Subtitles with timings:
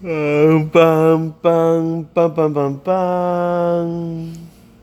[0.00, 4.32] 嗯，棒棒棒棒棒棒！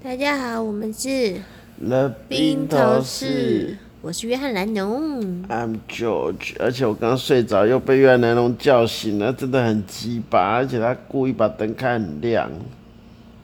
[0.03, 1.39] 大家好，我们是
[1.79, 5.41] 乐冰头士，我是约翰南农。
[5.47, 12.51] I'm George，而且我刚睡着，又被约翰南农叫醒了，真的很鸡巴，而且他故意把灯开很亮。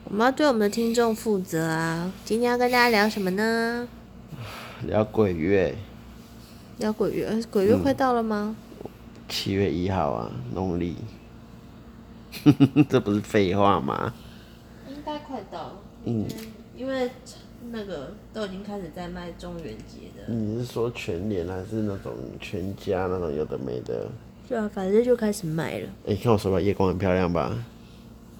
[0.04, 2.12] 我们要对我们的听众负责啊！
[2.26, 3.88] 今天要跟大家聊什么呢？
[4.86, 5.74] 聊鬼月。
[6.80, 7.42] 聊鬼月？
[7.50, 8.58] 鬼月快到了吗？
[9.30, 10.98] 七、嗯、月一号啊，农历。
[12.90, 14.14] 这不是废话吗？
[14.90, 15.80] 应该快到了。
[16.06, 16.26] 嗯，
[16.76, 17.10] 因为
[17.72, 20.34] 那个都已经开始在卖中元节的。
[20.34, 24.10] 你是说全联还是那种全家那种有的没的？
[24.48, 25.88] 对啊，反正就开始卖了。
[26.06, 27.54] 哎、欸，看我手表，夜光很漂亮吧？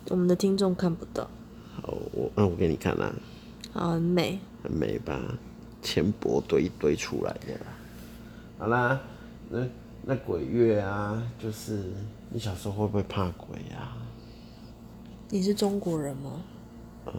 [0.10, 1.30] 我们的听众看不到。
[1.82, 3.14] 好，我那我给你看啦。
[3.74, 4.40] 好，很美。
[4.64, 5.20] 很美吧？
[5.82, 7.58] 钱箔堆堆出来的。
[8.58, 9.00] 好啦，
[9.50, 9.60] 那
[10.04, 11.92] 那鬼月啊，就是。
[12.34, 13.92] 你小时候会不会怕鬼呀？
[15.30, 16.42] 你是中国人吗？
[17.06, 17.12] 呃，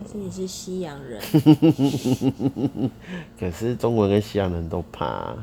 [0.00, 1.20] 还是你是西洋人？
[3.38, 5.36] 可是中国人跟西洋人都怕。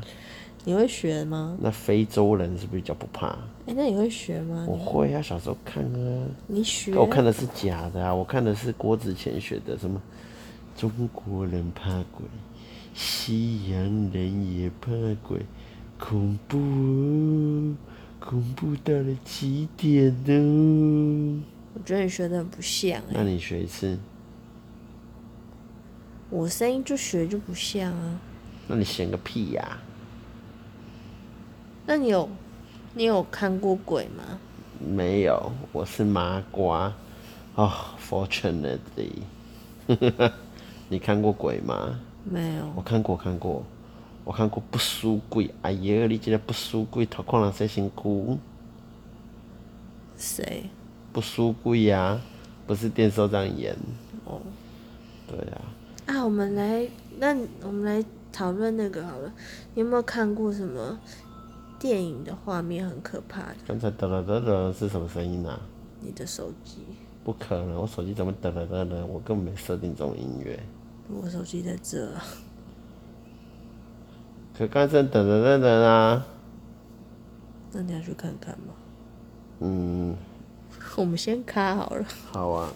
[0.64, 1.56] 你会学吗？
[1.60, 3.28] 那非洲人是不是比较不怕？
[3.66, 4.64] 哎，那你会学吗？
[4.66, 6.26] 我会啊，小时候看啊。
[6.46, 6.94] 你学？
[6.94, 10.00] 我看的是假的啊，我看的是郭子乾学的，什么
[10.74, 12.24] 中国人怕鬼，
[12.94, 14.90] 西洋人也怕
[15.22, 15.40] 鬼，
[15.98, 17.74] 恐怖哦。
[18.28, 21.44] 恐怖到了极点呢！
[21.74, 23.12] 我觉得你学的很不像欸。
[23.12, 23.96] 那你学一次。
[26.28, 28.18] 我声音就学就不像啊。
[28.66, 29.78] 那你显个屁呀！
[31.86, 32.28] 那你有
[32.94, 34.40] 你有看过鬼吗？
[34.80, 36.92] 没有，我是麻瓜。
[37.54, 37.72] 哦
[38.10, 39.12] ，fortunately，
[40.88, 42.00] 你看过鬼吗？
[42.24, 42.72] 没有。
[42.74, 43.64] 我看过，看过。
[44.26, 48.36] 我看过不输鬼，哎呀，你这个不输鬼，偷看人谁辛苦？
[50.18, 50.64] 谁？
[51.12, 52.20] 不输鬼呀？
[52.66, 53.76] 不是电视这样演。
[54.24, 54.40] 哦。
[55.28, 55.62] 对呀、
[56.06, 56.10] 啊。
[56.12, 56.88] 啊，我们来，
[57.20, 59.32] 那我们来讨论那个好了。
[59.74, 60.98] 你有没有看过什么
[61.78, 63.56] 电影的画面很可怕的？
[63.68, 65.60] 刚才哒哒哒哒是什么声音啊？
[66.00, 66.78] 你的手机。
[67.22, 68.96] 不可能，我手机怎么哒哒哒哒？
[69.06, 70.58] 我根本没设定这种音乐。
[71.08, 72.10] 我手机在这。
[74.58, 76.24] 可刚正等等等等啊！
[77.72, 78.72] 那你要去看看吗？
[79.60, 80.16] 嗯，
[80.96, 82.04] 我们先卡好了。
[82.32, 82.70] 好啊。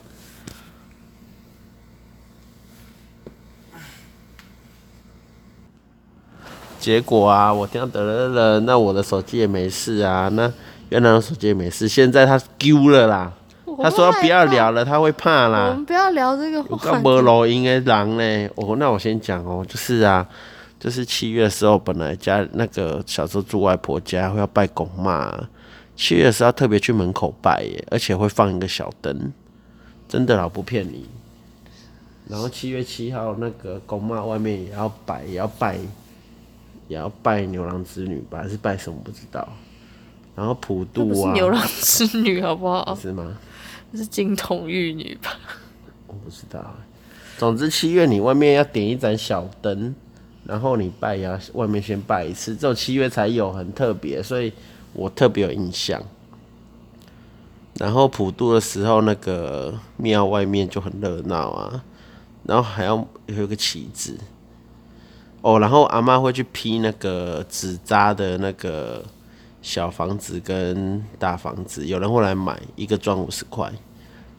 [6.79, 10.51] 结果啊，我听到等等等，那我的手机也没事啊，那
[10.91, 11.89] 原来的手机也没事。
[11.89, 13.33] 现在他丢了啦，
[13.83, 15.69] 他说不要聊了，他会怕啦。
[15.71, 16.89] 我们不要聊这个话题。
[16.89, 18.51] 我没录音的人呢？
[18.57, 20.27] 哦，那我先讲哦，就是啊。
[20.81, 25.49] 就是七月的时候，本来家那个小时候住外婆家会要拜公妈，
[25.95, 29.31] 七月的时候要特别去门口拜耶，而且会放一个小灯，
[30.09, 31.07] 真的老，不骗你。
[32.27, 35.77] 然后七月七号那个公妈外面也要摆，也要拜，
[36.89, 39.47] 也要拜牛郎织女吧，还是拜什么不知道。
[40.35, 42.95] 然后普渡啊，牛郎织女好不好？
[42.95, 43.37] 是吗？
[43.93, 45.37] 是金童玉女吧？
[46.07, 46.75] 我不知道。
[47.37, 49.95] 总之七月你外面要点一盏小灯。
[50.51, 54.53] 然后你拜呀，外面先拜一次，只有七月才有，很特别，所以
[54.93, 56.03] 我特别有印象。
[57.75, 61.85] 然后普渡的时候，那个庙外面就很热闹啊，
[62.43, 64.19] 然后还要有个旗子。
[65.41, 69.05] 哦，然后阿妈会去批那个纸扎的那个
[69.63, 73.73] 小房子跟大房子，有人会来买，一个赚五十块。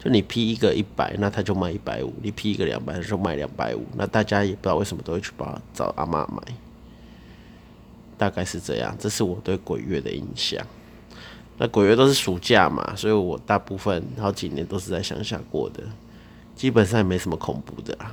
[0.02, 3.86] 就你批一个一百，那他就卖一百五；你批一个两百，他就卖两百五。
[3.94, 6.42] 那大家也不知道为什么都会去把找阿妈买，
[8.18, 8.96] 大概是这样。
[8.98, 10.60] 这是我对鬼月的印象。
[11.56, 15.84] 那鬼月都是暑假嘛，所以我大部分好几年都是在乡下过的，
[16.56, 18.12] 基本上也没什么恐怖的啦。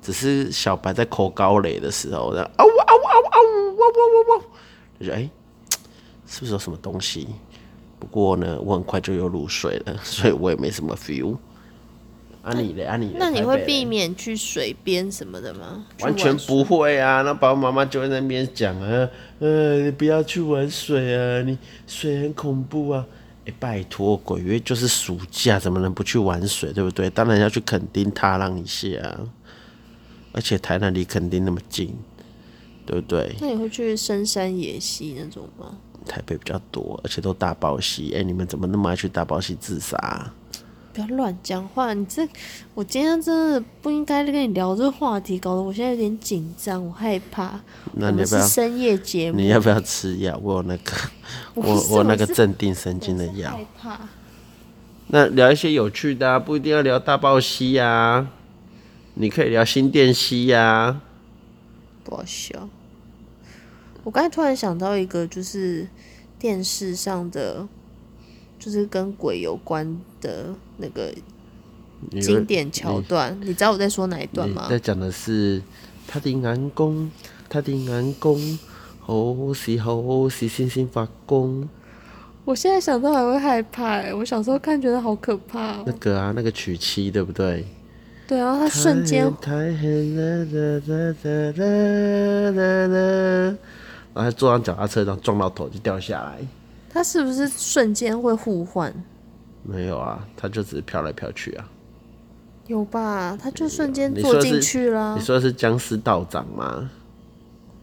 [0.00, 3.38] 只是小白在抠高垒的时候，然后嗷嗷嗷嗷
[3.76, 3.84] 嗷
[4.32, 4.44] 嗷嗷，
[4.98, 5.28] 就觉得哎，
[6.26, 7.28] 是不是有什么东西？
[8.00, 11.36] 不过呢，我很快就又入睡了， 所以我也没什么 feel。
[12.42, 12.88] 啊你的？
[12.88, 13.16] 啊你嘞？
[13.18, 15.84] 那你会避免去水边什么的吗？
[16.00, 17.20] 完全不会啊！
[17.20, 19.06] 那爸爸妈妈就在那边讲啊，
[19.40, 23.06] 呃，你不要去玩水啊，你水很恐怖啊！
[23.44, 26.72] 哎、欸，拜托，鬼月就是暑假，怎么能不去玩水？
[26.72, 27.10] 对不对？
[27.10, 28.88] 当然要去垦丁踏浪一下，
[30.32, 31.94] 而且台南离垦丁那么近，
[32.86, 33.34] 对不对？
[33.42, 35.76] 那你会去深山野溪那种吗？
[36.06, 38.12] 台北比较多，而且都大包戏。
[38.14, 40.30] 哎、欸，你们怎么那么爱去大包戏自杀？
[40.92, 41.94] 不要乱讲话！
[41.94, 42.28] 你这，
[42.74, 47.60] 我今天真的不应该跟你聊这个话题，搞得我现在有点紧张，我害怕。
[47.92, 48.40] 那你要不要？
[48.42, 50.36] 是深夜节目，你要不要吃药？
[50.42, 50.92] 我有那个，
[51.54, 53.50] 我我那个镇定神经的药。
[53.52, 54.00] 害怕。
[55.12, 58.26] 那聊一些有趣的啊，不一定要聊大报溪呀，
[59.14, 61.00] 你可以聊新店溪呀。
[62.02, 62.68] 不好笑。
[64.10, 65.86] 我刚才突然想到一个，就是
[66.36, 67.68] 电视上的。
[68.58, 71.10] 就是跟鬼有关的那个
[72.20, 74.66] 经典桥段，你，你知道我在说哪一段吗？
[74.68, 75.62] 在讲的是
[76.06, 77.10] 他的南宫，
[77.48, 78.58] 他的南宫，
[78.98, 81.66] 好时好时星星发光。
[82.44, 85.84] 我现在想到还会害怕，我小时候看觉得好可怕喔。
[85.86, 87.64] 那个啊，那个娶妻对不对？
[88.28, 89.32] 对啊，他瞬间。
[89.40, 90.44] 太黑了，
[94.14, 96.38] 然后坐上脚踏车，然后撞到头就掉下来。
[96.88, 98.92] 他是不是瞬间会互换？
[99.62, 101.68] 没有啊，他就只是飘来飘去啊。
[102.66, 103.36] 有吧？
[103.40, 105.16] 他就瞬间坐进去了。
[105.16, 106.90] 你说的是僵尸道长吗？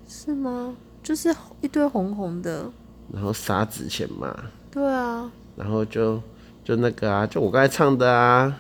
[0.08, 0.76] 是吗？
[1.04, 2.70] 就是一堆红红的，
[3.14, 4.36] 然后撒纸钱嘛。
[4.72, 5.32] 对啊。
[5.56, 6.22] 然后就
[6.64, 8.60] 就那个啊，就我刚才唱的啊。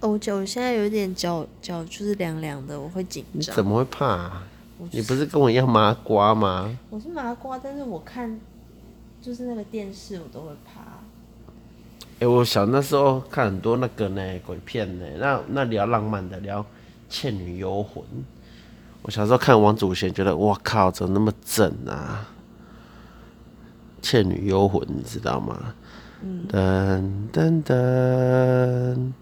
[0.00, 3.40] 哦，我脚现在有点脚脚就是凉凉的，我会紧张。
[3.40, 4.42] 你怎么会怕啊？
[4.90, 6.76] 你不是跟我一样麻瓜吗？
[6.90, 8.38] 我是麻瓜，但是我看。
[9.20, 10.80] 就是那个电视，我都会怕。
[10.80, 16.62] 哎、欸，我小那时候看很多那个呢鬼片呢，那那聊浪漫的，聊
[17.08, 18.02] 《倩女幽魂》。
[19.02, 22.28] 我小时候看王祖贤，觉得哇靠，怎么那么正啊？
[24.06, 25.74] 《倩女幽魂》，你知道吗？
[26.22, 26.46] 嗯。
[26.48, 29.12] 噔噔噔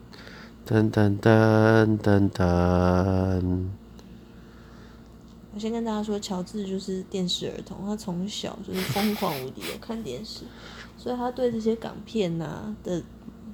[0.69, 3.67] 噔噔噔噔噔。
[5.57, 10.43] 我先跟大家说，乔治就是电视儿童，他从小就是疯狂无敌的看电视，
[10.99, 13.03] 所以他对这些港片呐、啊、的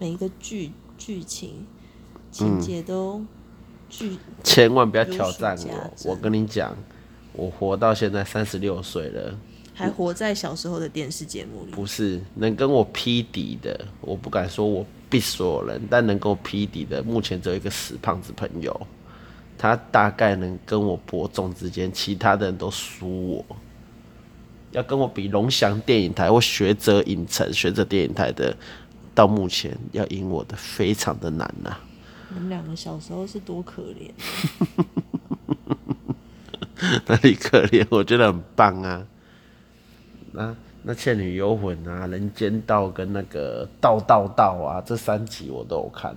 [0.00, 1.64] 每一个剧剧情
[2.32, 3.24] 情节都
[3.88, 5.56] 剧、嗯、千万不要挑战
[6.04, 6.10] 我。
[6.10, 6.76] 我跟你讲，
[7.34, 9.38] 我活到现在三十六岁了，
[9.72, 11.70] 还活在小时候的电视节目里。
[11.70, 18.88] 不是能跟我匹敌的，我不敢说我必所有人，但能够匹敌的，目前只有一个死胖子朋友。
[19.62, 23.56] 他大概能跟我伯仲之间，其他的人都输我。
[24.72, 28.56] 要跟我比龙翔电影台或学者影城、学者电影台的，
[29.14, 31.80] 到目前要赢我的非常的难呐、啊。
[32.34, 34.10] 你们两个小时候是多可怜？
[37.06, 37.86] 哪里可怜？
[37.88, 39.06] 我觉得很棒啊。
[40.32, 46.16] 那那《倩女幽魂》啊，《人间道》跟那个《道道道》啊，这三集我都有看。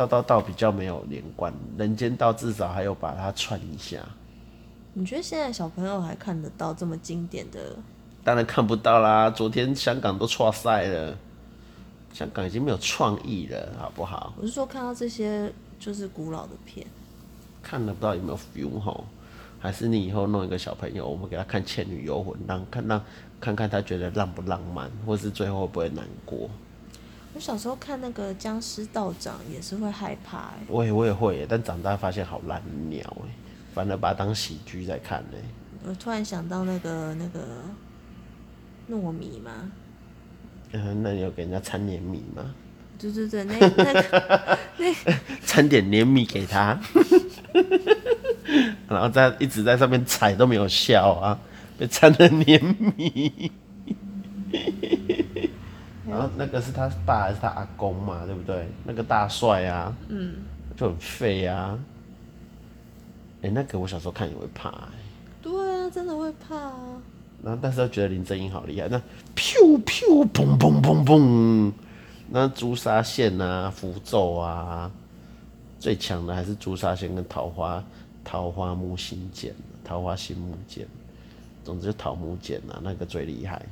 [0.00, 3.98] 道道道比较没有连贯，人间道至少还有把它串一下。
[4.94, 7.76] 你觉得现在小朋友还看得到这么经典的？
[8.24, 9.28] 当然看不到啦！
[9.28, 11.14] 昨天香港都错赛了，
[12.14, 14.32] 香港已经没有创意了，好不好？
[14.38, 16.86] 我是说看到这些就是古老的片，
[17.62, 19.04] 看得不到有没有 feel 吼？
[19.58, 23.04] 还是你以后弄一个小朋友，我们给他看《倩女幽魂》，让看让
[23.38, 26.48] 看看他觉得浪不浪漫，或是最后会不会难过？
[27.40, 32.60] 我小时候看那个僵尸道长也是会害怕、欸，我也我也会，但长大发现好烂
[32.90, 33.30] 鸟哎，
[33.72, 35.38] 反而把它当喜剧在看呢。
[35.86, 37.40] 我突然想到那个那个
[38.90, 39.72] 糯米吗？
[40.72, 42.54] 嗯，那你有给人家掺黏米吗？
[42.98, 44.92] 对对对，那那个 那
[45.46, 46.78] 掺点黏米给他，
[48.86, 51.40] 然后在一直在上面踩都没有笑啊，
[51.78, 52.62] 被掺了黏
[52.98, 53.50] 米。
[56.36, 58.68] 那个是他爸还是他阿公嘛，对不对？
[58.84, 60.34] 那个大帅啊，嗯，
[60.76, 61.78] 就很废啊。
[63.42, 64.88] 哎、欸，那个我小时候看也会怕、欸。
[65.40, 66.74] 对啊，真的会怕啊。
[67.42, 68.98] 然后但是又觉得林正英好厉害，那
[69.34, 71.72] 咻咻砰砰砰砰，
[72.28, 74.90] 那朱砂线啊，符咒啊，
[75.78, 77.82] 最强的还是朱砂线跟桃花
[78.22, 80.86] 桃花木心剑，桃花心木剑，
[81.64, 83.64] 总之就桃木剑啊，那个最厉害。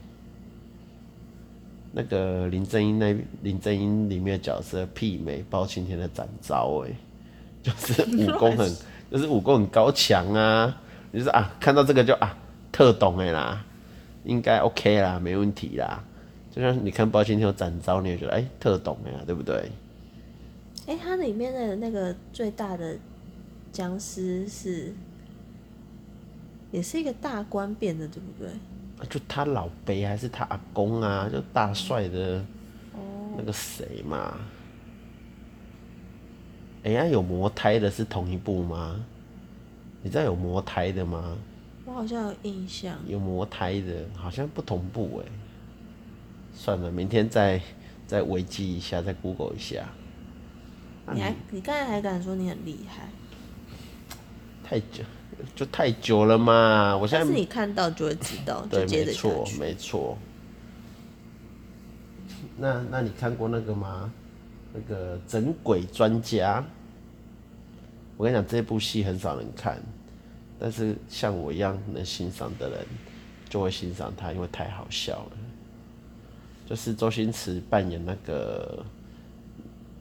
[1.98, 3.12] 那个林正英那
[3.42, 6.90] 林正英里面的角色媲美包青天的展昭哎，
[7.60, 8.72] 就是武 功很
[9.10, 10.80] 就是武功很高强啊，
[11.12, 12.38] 就是啊看到这个就啊
[12.70, 13.64] 特懂哎啦，
[14.22, 16.04] 应该 OK 啦，没问题啦。
[16.52, 19.56] 就像你看包青天有展昭，你也觉得哎、欸、特懂哎呀，对不对？
[20.86, 22.96] 哎、欸，它里面的那个最大的
[23.72, 24.94] 僵尸是
[26.70, 28.48] 也是一个大官变的，对不对？
[29.08, 31.28] 就他老伯还是他阿公啊？
[31.32, 32.44] 就大帅的，
[33.36, 34.36] 那个谁嘛？
[36.84, 39.04] 哎、欸、呀，有魔胎的是同一部吗？
[40.02, 41.36] 你知道有魔胎的吗？
[41.84, 42.96] 我好像有印象。
[43.06, 45.30] 有魔胎的，好像不同部哎。
[46.54, 47.60] 算了，明天再
[48.06, 49.88] 再维基一下，再 Google 一下。
[51.12, 53.08] 你还你刚才还敢说你很厉害？
[54.62, 55.02] 太久，
[55.54, 56.96] 就太久了嘛。
[56.96, 60.18] 我现在是你看到就会知道，对，没错，没错。
[62.56, 64.12] 那那你看过那个吗？
[64.74, 66.64] 那个整鬼专家。
[68.16, 69.80] 我跟你讲，这部戏很少人看，
[70.58, 72.78] 但是像我一样能欣赏的人，
[73.48, 75.32] 就会欣赏他，因为太好笑了。
[76.66, 78.84] 就是周星驰扮演那个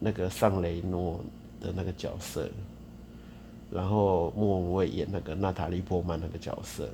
[0.00, 1.24] 那个尚雷诺
[1.60, 2.50] 的那个角色，
[3.70, 6.88] 然后莫文蔚演那个娜塔莉波曼那个角色，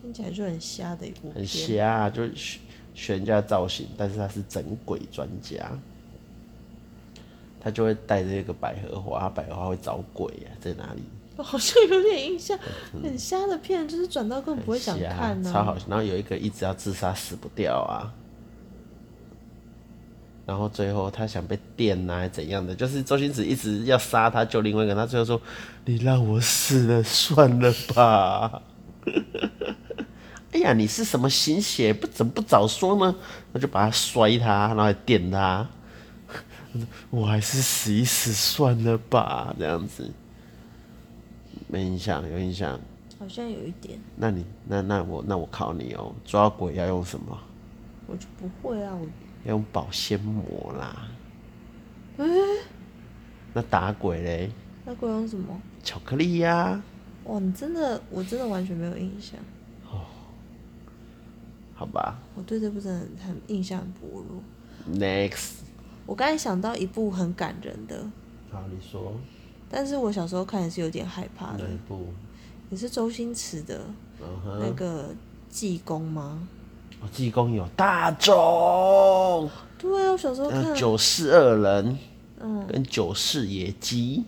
[0.00, 1.34] 听起来就很瞎的一部片。
[1.34, 2.60] 很瞎，就学
[2.94, 5.70] 学人家造型，但是他是整鬼专家。
[7.60, 11.02] 他就会带着一个百合花，百合花会找鬼啊，在哪里？
[11.36, 12.58] 我 好像有点印象，
[13.02, 15.52] 很瞎的片，就是转到根本不会想看呢、啊。
[15.52, 18.12] 超好，然后有一个一直要自杀死不掉啊，
[20.46, 22.74] 然后最后他想被电啊，还怎样的？
[22.74, 25.40] 就是周星驰一直要杀他，救另外一个人，他最后说
[25.86, 28.62] ：“你让我死了算了吧。
[30.52, 31.92] ”哎呀，你是什么心血？
[31.92, 33.14] 不怎么不早说呢？
[33.52, 35.66] 那就把他摔他，然后还电他。
[37.10, 40.10] 我还是死一死算了吧，这样子
[41.68, 42.78] 没印象，有印象？
[43.18, 43.98] 好像有一点。
[44.16, 47.38] 那你那那我那我考你哦、喔，抓鬼要用什么？
[48.06, 49.06] 我就不会啊，我
[49.44, 51.08] 要用保鲜膜啦。
[52.18, 52.62] 哎、欸，
[53.52, 54.50] 那打鬼嘞？
[54.84, 55.60] 打鬼用什么？
[55.82, 56.84] 巧克力呀、啊。
[57.24, 59.38] 哇，你真的，我真的完全没有印象。
[59.90, 60.04] 哦，
[61.74, 62.18] 好吧。
[62.34, 64.42] 我对这部真的很印象很薄弱。
[64.98, 65.60] Next。
[66.06, 68.04] 我刚才想到一部很感人的，
[68.50, 69.14] 好，你说。
[69.70, 71.64] 但是我小时候看也是有点害怕的。
[71.66, 72.08] 哪一部？
[72.70, 73.80] 也是周星驰的，
[74.60, 75.14] 那个
[75.48, 76.46] 济公吗？
[77.04, 79.50] 哦，济公有大众。
[79.78, 80.74] 对啊，我小时候看。
[80.74, 81.98] 九世二人，
[82.40, 84.24] 嗯，跟九世野鸡。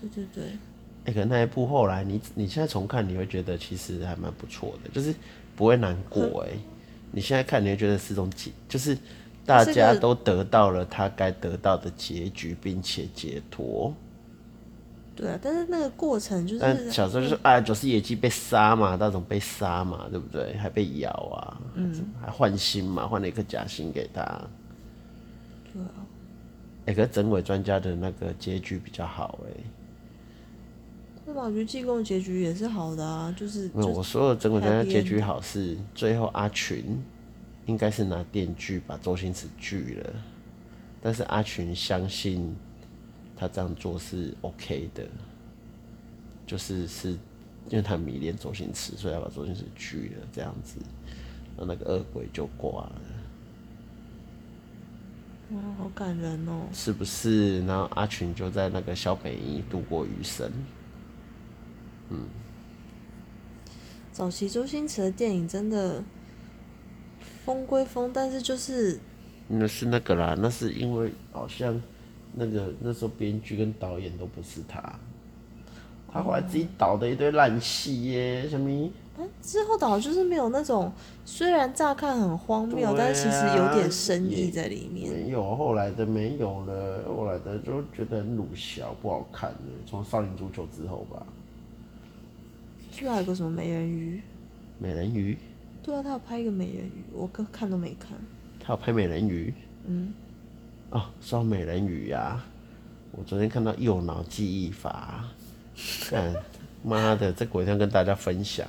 [0.00, 0.44] 对对对。
[0.44, 5.14] 哎、欸，可能那一部后来你你现在重看，你会觉得其实还蛮不错的，就是
[5.56, 6.60] 不会难过哎、欸。
[7.10, 8.96] 你现在看，你会觉得是种解，就是。
[9.44, 13.92] 大家都得到了他该得到的结局，并且解脱。
[15.14, 16.60] 对啊，但是那个过程就是……
[16.60, 20.54] 但小时候就是啊，就是野鸡被杀嘛，那种被杀嘛，对不对？
[20.56, 24.22] 还被咬啊，嗯，还换心嘛，换了一颗假心给他。
[25.72, 25.90] 对啊。
[26.86, 29.64] 哎、欸，可是整鬼专家的那个结局比较好哎、欸。
[31.26, 37.02] 那我觉得济公的结局也是好的啊，就是没有我说的整鬼专家结局好是最后阿群。
[37.66, 40.10] 应该是拿电锯把周星驰锯了，
[41.00, 42.52] 但是阿群相信
[43.42, 45.04] 他这样做是 OK 的，
[46.46, 47.10] 就是是
[47.68, 50.76] 因为他迷恋周星驰，所以要把周星驰拒了，这样子，
[51.56, 52.92] 然后那个恶鬼就挂了。
[55.50, 56.68] 哇，好感人哦！
[56.72, 57.66] 是不是？
[57.66, 60.50] 然后阿群就在那个小北一度过余生。
[62.10, 62.26] 嗯，
[64.12, 66.02] 早期周星驰的电影真的。
[67.44, 69.00] 风归风，但是就是
[69.48, 71.82] 那是那个啦，那是因为好像
[72.34, 74.98] 那个那时候编剧跟导演都不是他，
[76.10, 78.90] 他后来自己导的一堆烂戏耶，什么？
[79.42, 80.90] 之后导就是没有那种，
[81.24, 85.12] 虽然乍看很荒谬，啊，但其实有点深意在里面。
[85.12, 89.58] 没有后来的没有了，后来的就觉得很鲁小，不好看了。
[89.86, 91.24] 从少林足球之后吧，
[92.90, 94.20] 是不是还有个什么美人鱼？
[94.78, 95.36] 美人鱼。
[95.82, 98.16] 对啊，他要拍一个美人鱼，我哥看都没看。
[98.58, 99.52] 他要拍美人鱼？
[99.86, 100.12] 嗯。
[100.92, 102.44] 哦，说到美人鱼呀、啊，
[103.12, 105.24] 我昨天看到右脑记忆法，
[106.02, 106.34] 看，
[106.84, 108.66] 妈的，这鬼要跟大家分享。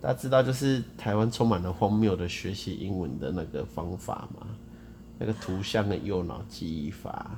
[0.00, 4.44] 大家知道，就是台湾充满了荒谬的学习英文的那个方法吗？
[5.20, 7.30] 那个图像的右脑记忆法。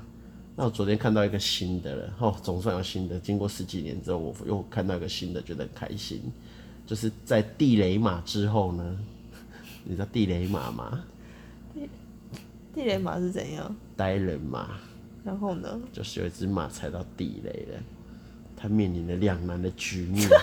[0.56, 3.20] 那我昨天看到一个新的了，哦，总算有新的。
[3.20, 6.22] 经过十几年之后，我又看到一个新的，觉得开心。
[6.86, 8.98] 就是在地雷马之后呢，
[9.84, 11.04] 你知道地雷马吗？
[12.74, 13.74] 地地雷马是怎样？
[13.96, 14.78] 呆人马。
[15.24, 15.80] 然后呢？
[15.92, 17.82] 就是有一只马踩到地雷了，
[18.56, 20.28] 它面临了两难的局面。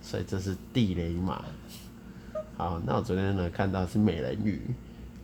[0.00, 1.44] 所以这是地雷马。
[2.56, 4.62] 好，那我昨天呢看到是美人鱼，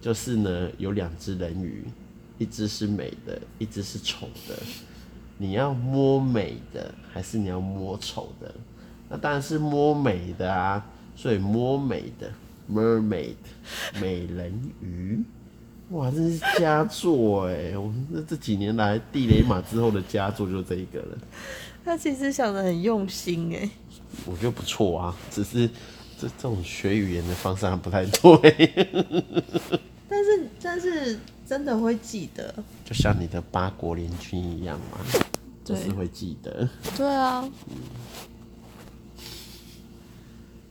[0.01, 1.87] 就是呢有两只人鱼，
[2.37, 4.55] 一只是美的，一只是丑的。
[5.39, 8.55] 你要摸美的还是你要摸丑的？
[9.09, 10.85] 那当然是摸美的啊！
[11.17, 12.31] 所以摸美的
[12.73, 13.35] ，mermaid，
[14.01, 15.23] 美人鱼，
[15.91, 17.77] 哇，这是佳作哎！
[17.77, 21.19] 我们这这几年来地雷马之后的佳作就这一个了。
[21.85, 23.69] 他其实想的很用心哎，
[24.25, 25.69] 我觉得不错啊，只是
[26.19, 28.71] 这这种学语言的方式还不太对。
[30.09, 34.99] 但是但是真的会记得，就像你的八国联军一样嘛，
[35.65, 36.69] 就是会记得。
[36.97, 37.49] 对啊。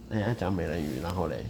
[0.09, 1.45] 哎呀，讲美人鱼，然后嘞？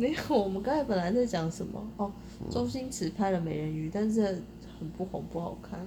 [0.00, 1.86] 没有，我们刚才本来在讲什么？
[1.98, 2.10] 哦，
[2.50, 4.42] 周星驰拍了美人鱼，但是
[4.78, 5.78] 很不红，不好看。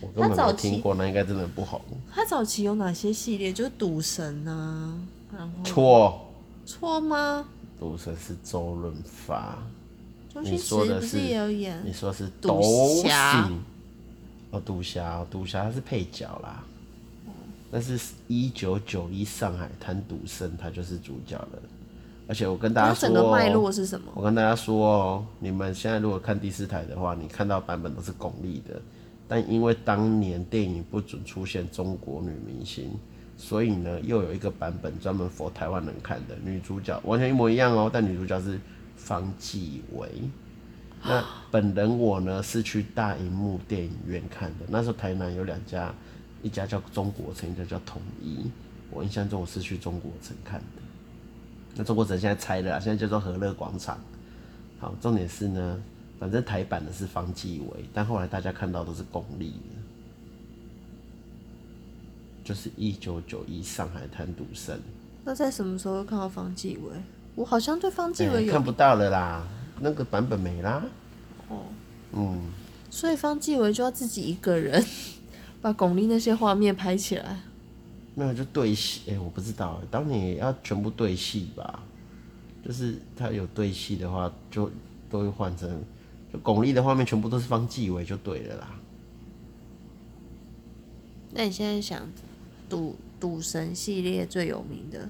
[0.00, 1.80] 我根本没听过，那应该真的不红。
[2.12, 3.52] 他早期有哪些系列？
[3.52, 4.98] 就是赌神啊，
[5.32, 6.26] 然后错
[6.66, 7.46] 错吗？
[7.78, 9.62] 赌神是周润发，
[10.34, 11.80] 周星驰不是也有演？
[11.86, 12.60] 你说是赌
[13.04, 13.48] 侠？
[14.50, 16.64] 哦，赌侠，赌侠他是配角啦。
[17.70, 17.96] 但是，
[18.26, 21.62] 一九九一上海滩赌圣他就是主角了。
[22.30, 24.12] 而且我跟大家说，整个脉络是什么？
[24.14, 28.80] 我跟大家说哦，你们现在如果看第四台的话，你看到版本都是巩俐的。
[29.26, 32.92] 但因为当年电影不准出现中国女明星，
[33.36, 38.60] 所以呢，又有一个版本专门 for 台湾人看的，女主角完全一模一样哦，但女主角是
[38.96, 40.08] 方季惟。
[41.02, 45.92] 那本人我呢是去大荧幕电影院看的，那时候台南有两家，
[46.44, 48.48] 一家叫中国城，一家叫统一。
[48.92, 50.82] 我印象中我是去中国城看的，
[51.76, 53.98] 那中国城现在拆了，现在叫做和乐广场。
[54.78, 55.82] 好，重点是呢。
[56.18, 59.74] 反正台版的是方继伟，但后来大家看到都是巩俐的，
[62.44, 64.78] 就是一九九一上海滩赌圣。
[65.24, 66.92] 那在什么时候看到方继伟？
[67.34, 69.48] 我好像对方继伟有、欸、看不到了啦，
[69.80, 70.84] 那个版本没啦。
[71.48, 71.62] 哦，
[72.12, 72.50] 嗯，
[72.90, 74.84] 所以方继伟就要自己一个人
[75.62, 77.40] 把巩俐那些画面拍起来。
[78.20, 81.82] 没有就对戏，哎、欸，我不知道，当年也要全部对戏吧？
[82.62, 84.70] 就是他有对戏的话，就
[85.08, 85.82] 都会换成。
[86.30, 88.74] 就巩俐的画面全部都是方季惟就对了啦。
[91.32, 92.06] 那你现在想
[92.68, 95.08] 赌赌神系列最有名的？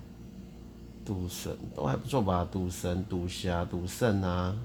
[1.05, 2.47] 赌神都还不错吧？
[2.53, 4.57] 赌神、赌侠、赌圣啊，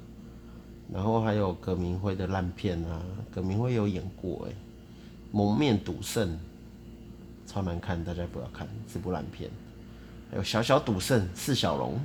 [0.93, 3.01] 然后还有葛明辉的烂片啊，
[3.33, 4.51] 葛明辉有演过哎，
[5.31, 6.29] 《蒙面赌圣》
[7.45, 9.49] 超难看，大家不要看，是部烂片。
[10.31, 11.99] 还有小小赌圣释小龙。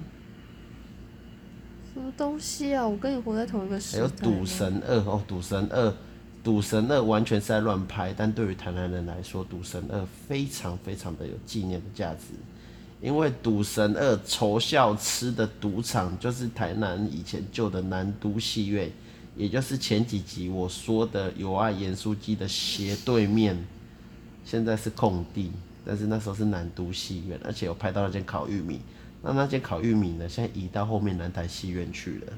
[1.93, 2.87] 什么东西啊！
[2.87, 4.03] 我跟你活在同一个时代。
[4.03, 5.89] 还有《赌神二》哦，《赌神二》，
[6.45, 9.99] 《赌神二》完全是在乱拍，但对于台南人来说，《赌神二》
[10.29, 12.27] 非常非常的有纪念的价值，
[13.01, 18.89] 因为《赌神二》仇笑吃的赌场就是台南以前旧的南都戏院，
[19.37, 23.59] 也就是前几集我说的有爱盐酥鸡的斜对面，
[24.45, 25.51] 现在是空地，
[25.85, 28.81] 但是那时候是南都戏院，而且有拍到那间烤玉米。
[29.23, 30.29] 那那间烤玉米呢？
[30.29, 32.33] 现在移到后面南台戏院去了。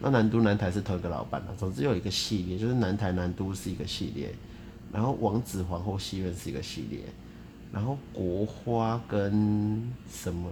[0.00, 1.48] 那南都南台是同一个老板啊。
[1.58, 4.34] 总之有一个系列，就是南台南都是一个系列，
[4.92, 7.00] 然后王子皇后戏院是一个系列，
[7.72, 10.50] 然后国花跟什么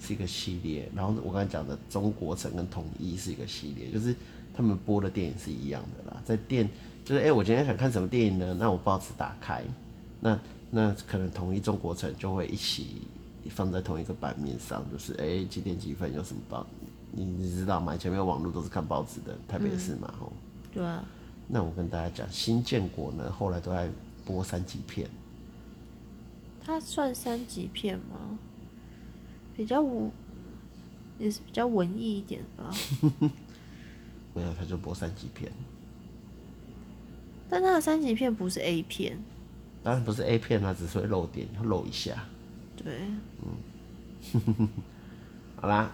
[0.00, 4.14] 是一个系列，然后我刚才讲的中国城跟统一是一个系列，就是
[4.54, 6.20] 他们播的电影是一样的啦。
[6.24, 6.68] 在电
[7.04, 8.56] 就是哎、欸，我今天想看什么电影呢？
[8.58, 9.62] 那我报纸打开，
[10.20, 10.38] 那
[10.70, 13.02] 那可能同一中国城就会一起。
[13.48, 16.64] 放在同一个版面上，就是哎、欸，几点几分有什么报？
[17.10, 17.96] 你你知道吗？
[17.96, 20.68] 以前没有网络，都是看报纸的，台北市嘛，吼、嗯。
[20.74, 21.04] 对啊。
[21.48, 23.88] 那我跟大家讲，新建国呢，后来都在
[24.24, 25.10] 播三级片。
[26.64, 28.38] 它算三级片吗？
[29.56, 30.08] 比较文，
[31.18, 32.70] 也是比较文艺一点吧。
[34.32, 35.50] 没有，他就播三级片。
[37.50, 39.18] 但它的三级片不是 A 片。
[39.82, 42.12] 当然不是 A 片它，只是会露点，会露一下。
[42.76, 43.00] 对，
[44.34, 44.68] 嗯，
[45.56, 45.90] 好啦，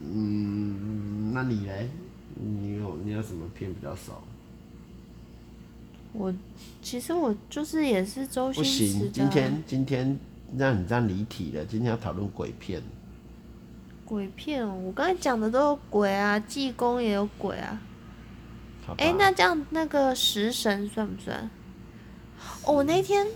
[0.00, 1.88] 嗯，那你嘞？
[2.34, 4.22] 你有你有什么片比较少？
[6.12, 6.34] 我
[6.82, 8.68] 其实我就是也是周星驰。
[8.68, 10.18] 不行，今天今天
[10.56, 11.64] 让你这样离题了。
[11.64, 12.82] 今天要讨论鬼片。
[14.04, 17.80] 鬼片哦，我刚才讲的都有鬼啊，济公也有鬼啊。
[18.98, 21.50] 哎、欸，那这样那个食神算不算？
[22.64, 23.26] 哦，我那天。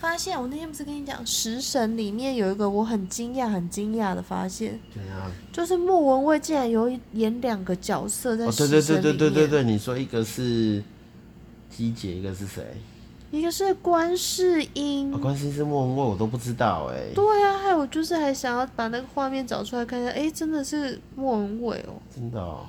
[0.00, 5.30] 发现我那天不是跟你讲《食神》里面有一个我很惊讶、很惊讶的发现，怎样？
[5.52, 8.82] 就是莫文蔚竟然有演两个角色在《食神》里面。
[8.82, 10.82] 哦，对对对对对对对，你说一个是
[11.68, 12.64] 鸡姐，一个是谁？
[13.30, 15.12] 一个是观世音。
[15.12, 17.12] 哦，观世音是莫文蔚，我都不知道哎。
[17.14, 22.00] 对啊，还有就是还想要把那个画面找出来看一下，哎，真的是莫文蔚哦。
[22.10, 22.64] 真的哦。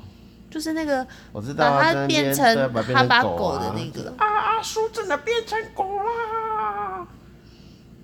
[0.52, 2.46] 就是那个，我知道啊，把它变成
[2.94, 4.14] 哈巴狗的那个。
[4.18, 4.62] 啊啊！
[4.62, 7.08] 叔真的变成狗啦！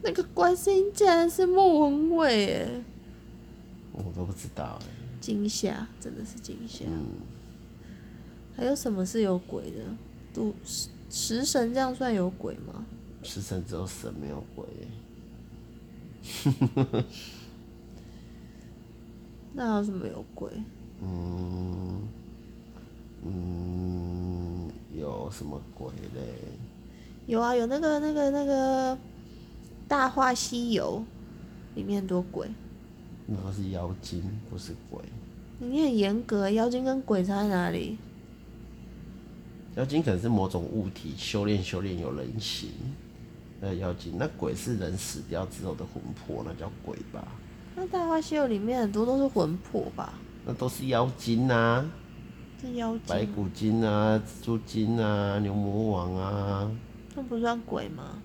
[0.02, 2.82] 那个观世音竟然是莫文蔚哎，
[3.92, 4.86] 我都不知道哎。
[5.20, 6.86] 惊吓，真的是惊吓。
[6.88, 7.06] 嗯。
[8.56, 9.84] 还有什么是有鬼的？
[10.34, 10.56] 赌
[11.10, 12.86] 食神这样算有鬼吗？
[13.24, 14.66] 食神只有神没有鬼。
[19.54, 20.50] 那有什么有鬼？
[21.02, 22.02] 嗯
[23.28, 26.22] 嗯，有什么鬼嘞？
[27.26, 28.96] 有啊，有那个那个那个
[29.88, 31.04] 《大话西游》
[31.76, 32.48] 里面很多鬼。
[33.26, 35.02] 那个是妖精，不是鬼。
[35.60, 37.98] 你很严格，妖精跟鬼差在哪里？
[39.76, 42.70] 妖精可能是某种物体，修炼修炼有人形。
[43.60, 47.28] 呃，妖精，那鬼是人死掉之后的魂魄，那叫鬼吧？
[47.76, 50.14] 那《大话西游》里面很多都是魂魄吧？
[50.46, 51.86] 那都是妖精啊，
[52.62, 53.02] 是妖精。
[53.08, 56.72] 白骨精啊，蜘蛛精啊，牛魔王啊，
[57.16, 58.22] 那不算鬼吗？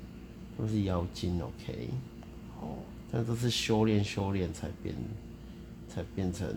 [0.58, 1.88] 都是妖精，OK。
[2.60, 2.76] 哦。
[3.10, 4.94] 但都是修炼修炼才变，
[5.88, 6.48] 才变成，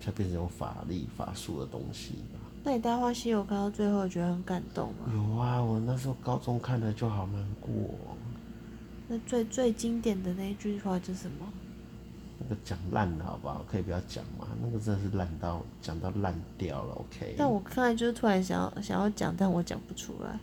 [0.00, 2.38] 才变成有法力法术的东西吧。
[2.62, 5.10] 那你《大话西游》看到最后觉得很感动吗？
[5.14, 7.72] 有啊，我那时候高中看的就好难过。
[9.08, 11.50] 那最最经典的那一句话是什么？
[12.40, 13.64] 那个讲烂了好不好？
[13.70, 14.48] 可以不要讲嘛？
[14.62, 17.34] 那个真的是烂到讲到烂掉了，OK。
[17.36, 20.38] 但我刚才就是突然想要想要讲，但我讲不出来。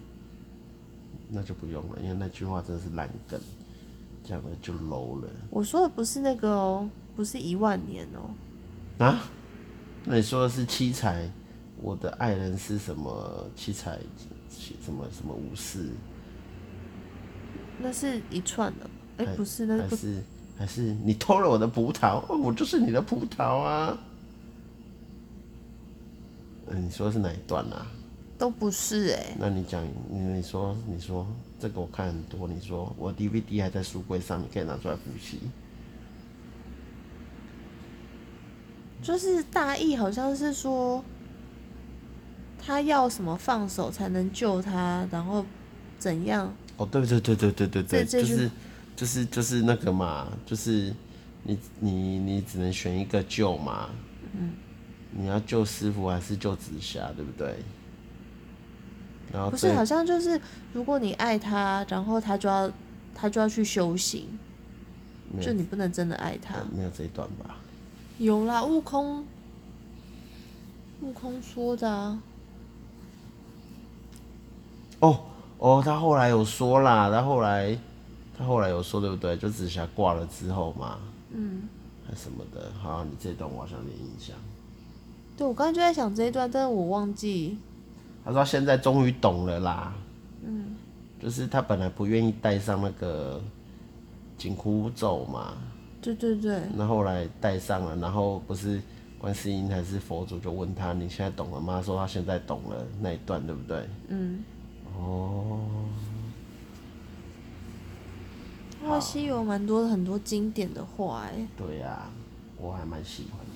[1.29, 3.39] 那就不用了，因为那句话真的是烂梗。
[4.23, 5.29] 讲的就 low 了。
[5.49, 9.05] 我说的不是那个哦，不是一万年哦。
[9.05, 9.23] 啊？
[10.03, 11.29] 那你说的是七彩？
[11.81, 13.49] 我的爱人是什么？
[13.55, 13.99] 七彩？
[14.81, 15.89] 什么什么武士？
[17.79, 18.89] 那是一串的。
[19.17, 20.21] 哎、欸，不是，那个是
[20.57, 22.21] 还是你偷了我的葡萄？
[22.35, 23.97] 我就是你的葡萄啊！
[26.67, 27.85] 嗯，你说是哪一段啊？
[28.37, 29.35] 都不是哎、欸。
[29.39, 31.25] 那你讲，你你说你说。
[31.59, 35.39] 这个我看很多，你说我 DVD 还在书柜上，你可以拿出来复习。
[39.01, 41.03] 就是大意好像是说，
[42.63, 45.43] 他要什么放手才能救他，然后
[45.97, 46.53] 怎样？
[46.77, 48.47] 哦，对对对对对对对，就是
[48.97, 50.93] 就是就是那个嘛，就是
[51.43, 53.89] 你你你只能选一个救嘛。
[54.33, 54.51] 嗯。
[55.11, 57.55] 你要救师傅还是救紫霞，对不对？
[59.49, 60.39] 不是，好像就是，
[60.73, 62.69] 如果你爱他，然后他就要
[63.15, 64.27] 他就要去修行，
[65.41, 66.55] 就你不能真的爱他。
[66.75, 67.55] 没有这一段吧？
[68.19, 69.25] 有啦，悟空，
[71.01, 72.21] 悟空说的啊。
[74.99, 75.19] 哦
[75.57, 77.77] 哦，他后来有说啦，他后来
[78.37, 79.35] 他后来有说，对不对？
[79.35, 80.99] 就紫霞挂了之后嘛，
[81.31, 81.63] 嗯，
[82.07, 82.71] 还什么的。
[82.81, 84.35] 好，你这一段我好像有点印象。
[85.35, 87.57] 对，我刚才就在想这一段，但是我忘记。
[88.25, 89.93] 他说：“现在终于懂了啦，
[90.45, 90.75] 嗯，
[91.17, 93.41] 就是他本来不愿意戴上那个
[94.37, 95.53] 紧箍咒嘛，
[96.01, 98.81] 对对对，那后来戴上了，然后不是
[99.17, 101.75] 观世音还是佛祖就问他：你现在懂了吗？
[101.75, 103.87] 他说他现在懂了那一段，对不对？
[104.09, 104.43] 嗯，
[104.99, 105.59] 哦，
[108.85, 112.11] 哇，西游蛮多很多经典的话哎，对呀、啊，
[112.57, 113.51] 我还蛮喜欢的。”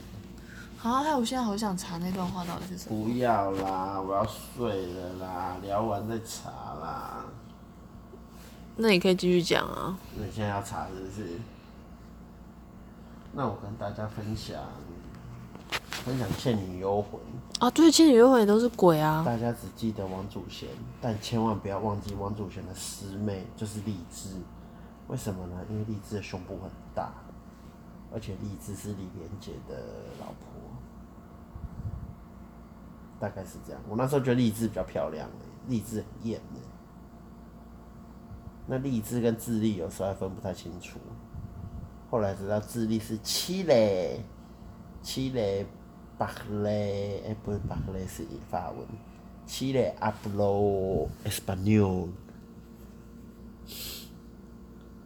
[0.78, 3.04] 好，还有我现在好想查那段话到底是什么？
[3.04, 7.26] 不要啦，我要睡了啦，聊完再查啦。
[8.78, 9.96] 那你可以继续讲啊。
[10.18, 11.40] 那你现在要查是不是？
[13.34, 14.60] 那我跟大家分享，
[16.04, 17.22] 分享《倩女幽魂》
[17.60, 19.24] 啊，对，《倩女幽魂》也都是鬼啊。
[19.24, 20.68] 大家只记得王祖贤，
[21.00, 24.30] 但千万不要忘记王祖贤的师妹就是荔枝。
[25.12, 25.64] 为什么呢？
[25.70, 27.12] 因为丽枝的胸部很大，
[28.14, 29.76] 而且丽枝是李连杰的
[30.22, 30.48] 老婆。
[33.20, 35.30] 大概是这样，我那时候觉得丽枝比较漂亮，
[35.68, 36.40] 丽枝很艳。
[38.68, 40.98] 那丽枝跟智利有时候还分不太清楚，
[42.10, 44.24] 后来知道智利是七雷，
[45.04, 45.68] 七雷
[46.18, 46.32] 巴
[46.64, 48.88] 雷，哎，不是巴雷是法文，
[49.46, 52.08] 七雷阿布罗埃斯巴纽。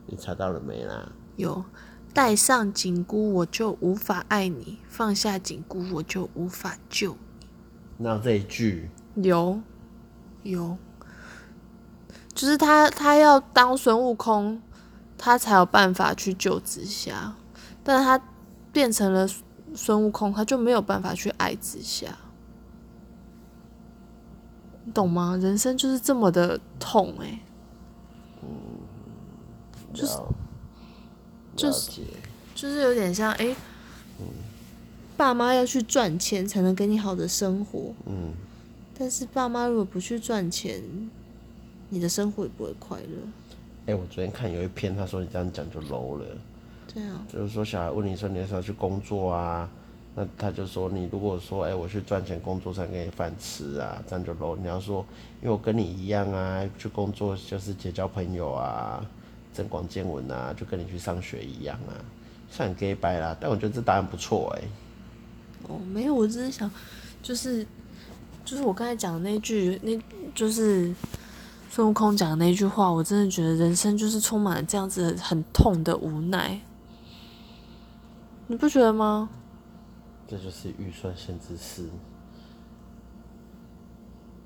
[0.06, 1.12] 你查到了没啦？
[1.36, 1.66] 有，
[2.14, 7.16] 戴上紧箍我就无法爱你，放下紧箍我就无法救。
[7.98, 9.62] 那这一句有。
[10.44, 10.78] 有，
[12.36, 14.62] 就是他他要当孙悟空，
[15.18, 17.34] 他才有办法去救紫霞，
[17.84, 18.22] 但是他
[18.72, 19.28] 变成了
[19.74, 22.16] 孙悟空，他就没有办法去爱紫霞，
[24.84, 25.36] 你懂吗？
[25.42, 27.42] 人生就是这么的痛哎、欸，
[28.44, 28.48] 嗯，
[29.96, 30.18] 就是
[31.56, 32.02] 就是
[32.54, 33.46] 就是有点像哎。
[33.46, 33.56] 欸
[35.18, 38.34] 爸妈要去赚钱才能给你好的生活，嗯，
[39.00, 40.84] 但是爸妈如果不去赚钱，
[41.88, 43.18] 你的生活也不会快乐。
[43.86, 46.26] 哎、欸，我昨天看有一篇，他说你这样讲就 low 了。
[46.94, 49.70] 对啊，就是说小孩问你说你要去工作啊，
[50.16, 54.58] 那他就说你如果说哎、欸、我去赚钱工作才给你饭吃啊，这样就 low。
[54.58, 55.06] 你要说
[55.42, 59.02] 因为我跟你一样啊，去工作就是结交朋友啊，
[59.56, 61.96] 增广见闻啊，就跟你去上学一样啊，
[62.52, 63.36] 算很 gay 掰啦。
[63.40, 64.68] 但我觉得这答案不错哎、欸。
[65.70, 66.70] 哦，没有，我只是想，
[67.24, 67.66] 就是
[68.44, 69.98] 就是我刚才讲的那句，那
[70.36, 70.94] 就是
[71.72, 76.60] 孙悟空讲的那句话，我真的觉得人生就是充满了这样子很痛的无奈，
[78.48, 79.30] 你不觉得吗？
[80.28, 81.90] 这就是预算限制四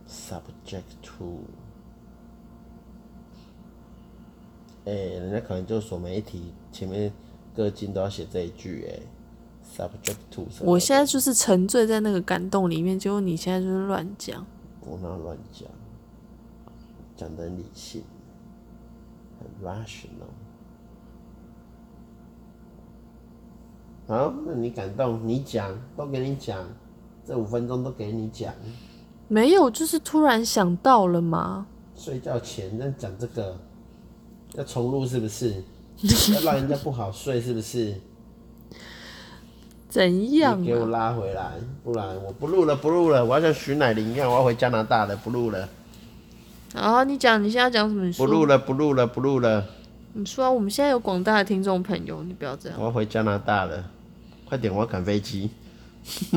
[0.07, 1.43] ，subject to。
[4.85, 7.11] 哎、欸，人家可能就说每一题前面
[7.55, 10.47] 各进都要写这一句、欸，哎，subject to。
[10.61, 14.45] 我现在就是沉醉在那个感动里面，结果你现在就是乱讲。
[14.81, 15.67] 我哪乱讲？
[17.15, 18.01] 讲的很理性，
[19.39, 20.31] 很 rational。
[24.07, 26.65] 好，那你感动，你讲，都给你讲，
[27.25, 28.53] 这五分钟都给你讲。
[29.27, 31.67] 没有，就是突然想到了嘛。
[31.93, 33.55] 睡觉前在讲这个。
[34.55, 35.63] 要重录是不是？
[36.33, 37.93] 要让人家不好睡是不是？
[39.89, 40.63] 怎样、啊？
[40.63, 43.25] 给我拉回来，不然我不录了，不录了。
[43.25, 45.67] 我要像徐乃麟一样，我要回加拿大了，不录了。
[46.75, 48.11] 啊，你讲，你现在讲什么？
[48.13, 49.65] 不录了，不录了，不录了。
[50.13, 52.77] 你说、啊，我们现在有广大的听众朋友，你不要这样。
[52.79, 53.83] 我要回加拿大了，
[54.45, 55.49] 快点，我要赶飞机。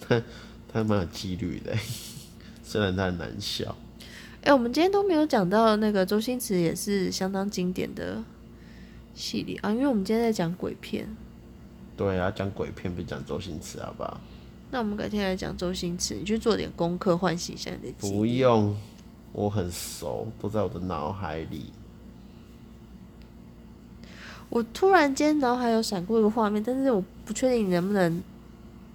[0.00, 0.22] 他
[0.72, 1.72] 他蛮有纪律的，
[2.64, 3.74] 虽然他很难笑。
[4.48, 8.24] 哎、欸，我们今天都没有讲到那个周星驰也是相当经典的
[9.14, 11.06] 系列啊，因为我们今天在讲鬼片。
[11.98, 14.18] 对啊，讲鬼片不讲周星驰好不好？
[14.70, 18.16] 那我们改天来讲周星驰，你去做点功课，唤醒一下你的记忆。
[18.16, 18.74] 不用，
[19.34, 21.70] 我很熟，都在我的脑海里。
[24.48, 28.22] 我突然间脑海有闪过一个画面，但是我不确定你能不能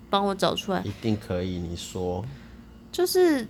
[0.10, 0.82] 帮我找出来。
[0.82, 2.26] 一定可以，你说。
[2.92, 3.48] 就是。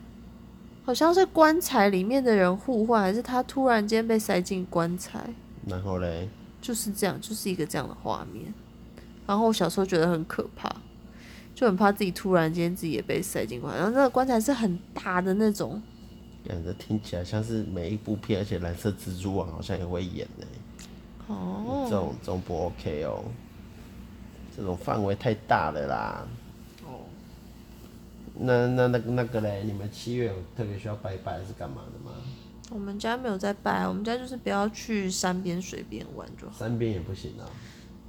[0.85, 5.19] 好像是棺材里面的人互换，还是他突然间被塞进棺材？
[5.65, 6.27] 然后嘞，
[6.61, 8.53] 就是这样，就是一个这样的画面。
[9.25, 10.69] 然后我小时候觉得很可怕，
[11.55, 13.79] 就很怕自己突然间自己也被塞进棺材。
[13.79, 15.81] 然后那个棺材是很大的那种，
[16.45, 20.45] 感觉听起来像是每一部片，而且蓝色蜘蛛网好像也会演呢。
[21.27, 23.23] 哦，这种这种不 OK 哦，
[24.57, 26.27] 这种范围太大了啦。
[28.35, 29.63] 那那那那个嘞？
[29.63, 32.15] 你们七月有特别需要拜拜还是干嘛的吗？
[32.71, 36.57] 我们家没有在拜，我们家就是不要去山边水边玩就好。
[36.57, 37.45] 山边也不行啊。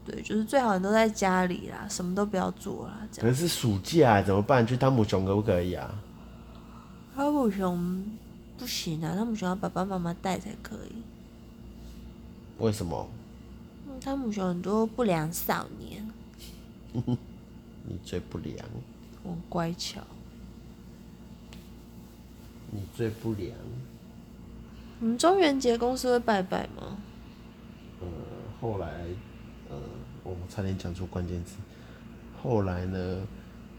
[0.06, 3.06] 对，就是最好你都在家里啦，什么都不要做啦。
[3.12, 3.30] 这样。
[3.30, 4.66] 可是暑假怎么办？
[4.66, 5.94] 去汤姆熊可不可以啊？
[7.14, 8.04] 汤姆熊
[8.58, 11.02] 不行啊，汤姆熊要爸爸妈妈带才可以。
[12.58, 13.06] 为什么？
[14.00, 16.08] 汤姆熊很多不良少年。
[17.86, 18.56] 你最不良。
[19.22, 20.00] 我乖巧。
[22.74, 23.52] 你最不良。
[24.98, 26.96] 你们中元节公司会拜拜吗？
[28.00, 28.06] 呃，
[28.60, 28.88] 后来，
[29.70, 29.76] 呃，
[30.24, 31.56] 我差点讲出关键词。
[32.42, 33.26] 后来呢，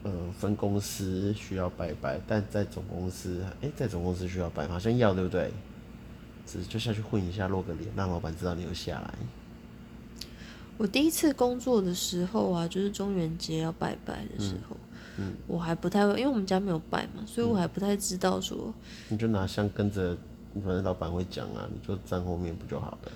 [0.03, 5.51] 呃，分公司需要拜拜，但在总公司，哎、欸，在总公司需要拜，好像要对不对？
[6.45, 9.13] 只就下去混一下，露个脸，让老板知道你有下来。
[10.77, 14.77] 我第一次工作的时候啊，就是中元节要拜拜的时候。
[14.79, 14.84] 嗯
[15.17, 18.57] 嗯，我还不太会，因为我们家没有拜嘛，所以我还不太知道说。
[18.67, 18.73] 嗯、
[19.09, 20.15] 你就拿香跟着，
[20.55, 23.11] 反正老板会讲啊，你就站后面不就好了？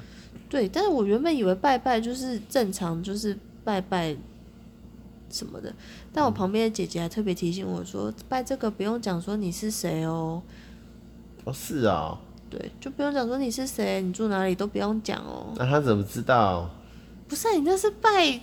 [0.50, 4.16] 对，但是我原本以为拜拜就是正常，就是拜拜
[5.30, 5.74] 什么的。
[6.12, 10.42] 但我旁边的姐姐还特别提醒我说，拜这个不用讲说你是谁哦。
[11.44, 12.18] 哦，是啊、哦。
[12.50, 15.54] 对，就不用讲说你是谁，你住哪里都不用讲哦。
[15.56, 16.68] 那他怎么知道？
[17.28, 18.40] 不是、啊，你那是拜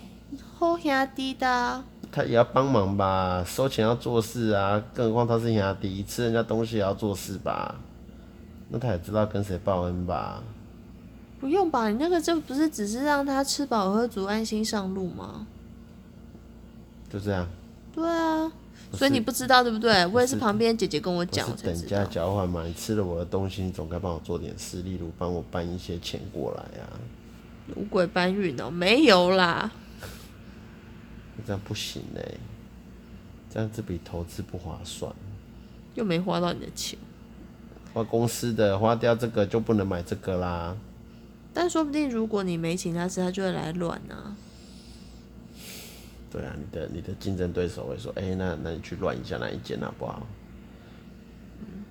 [0.56, 1.82] 后兄弟的。
[2.16, 7.74] 他也要帮忙吧，收钱要做事啊，更何况他是兄弟，吃人家东西也要做事吧？
[8.70, 10.42] 那他也知道跟谁报恩吧？
[11.38, 15.46] 不用吧，你那个就不是只是让他吃饱喝足、安心上路吗？
[17.12, 17.46] 就这样。
[17.94, 18.50] 对啊，
[18.94, 20.06] 所以你不知道对不对？
[20.06, 21.46] 我也是旁边姐姐跟我讲。
[21.56, 26.96] 等价交换嘛，你吃了我的东西，你总该帮我做点事，例如帮我搬一些钱过来啊。
[27.74, 29.70] 五鬼搬运哦，没有啦。
[31.44, 32.38] 这样不行嘞，
[33.52, 35.12] 这样这笔投资不划算，
[35.94, 36.98] 又没花到你的钱，
[37.92, 40.76] 花公司的花掉这个就不能买这个啦。
[41.52, 44.36] 但说不定如果你没请他吃，他就会来乱啊。
[46.30, 50.26] 对啊，你的你的竞争对手会说：“哎、欸，那那你去乱一下那一间好不好？”
[51.60, 51.84] 嗯，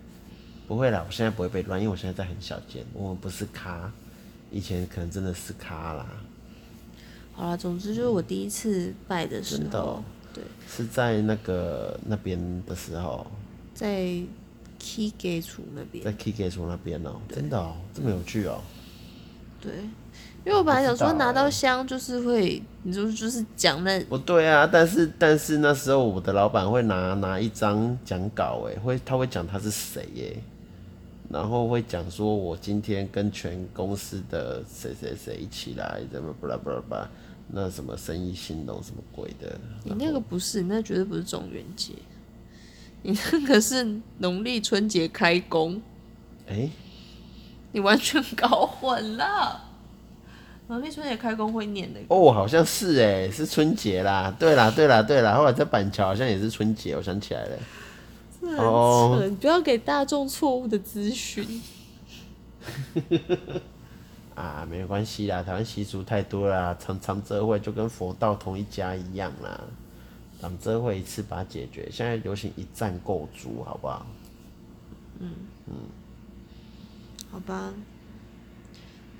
[0.67, 3.91] 不会啦，我现在不会被乱，因为我现在在很小间，我们不是咖，
[4.51, 6.05] 以前可能真的是咖啦。
[7.35, 10.01] 好了，总之就是我第一次拜的时候，
[10.33, 13.27] 对，是在那个那边的时候，
[13.73, 14.05] 在
[14.79, 18.63] Key Gate 处那边，在 Key Gate 处那边哦、喔，真的哦、喔，这么有趣哦、喔。
[19.61, 19.73] 对，
[20.45, 30.37] 因为我本来想说拿到香就是会，你就就是讲那不对啊，但是但是那时候我的老板会拿拿一张讲稿，哎，会他会讲他是谁耶，
[31.29, 37.09] 然后会讲说我今天跟全公司的谁谁谁一起来，怎么巴拉巴拉巴，
[37.47, 39.59] 那什么生意兴隆什么鬼的。
[39.83, 41.93] 你那个不是，你那绝对不是中元节，
[43.03, 45.81] 你那个是农历春节开工。
[46.47, 46.71] 哎、欸，
[47.71, 49.61] 你完全搞混了。
[50.67, 54.35] 农历春节开工会念的哦，好像是哎，是春节啦。
[54.39, 55.35] 对啦，对啦，对啦。
[55.35, 57.57] 后来在板桥好像也是春节，我想起来了。
[58.57, 61.61] 哦，你不要给大众错误的资讯。
[64.35, 69.61] 啊，没有关系啦，台湾习俗太多啦，常常这会就跟佛道同一家一样啦。
[70.41, 74.05] 长这会一次把它解决，现在流行一站购足，好不好？
[75.19, 75.31] 嗯
[75.67, 75.73] 嗯，
[77.31, 77.73] 好吧。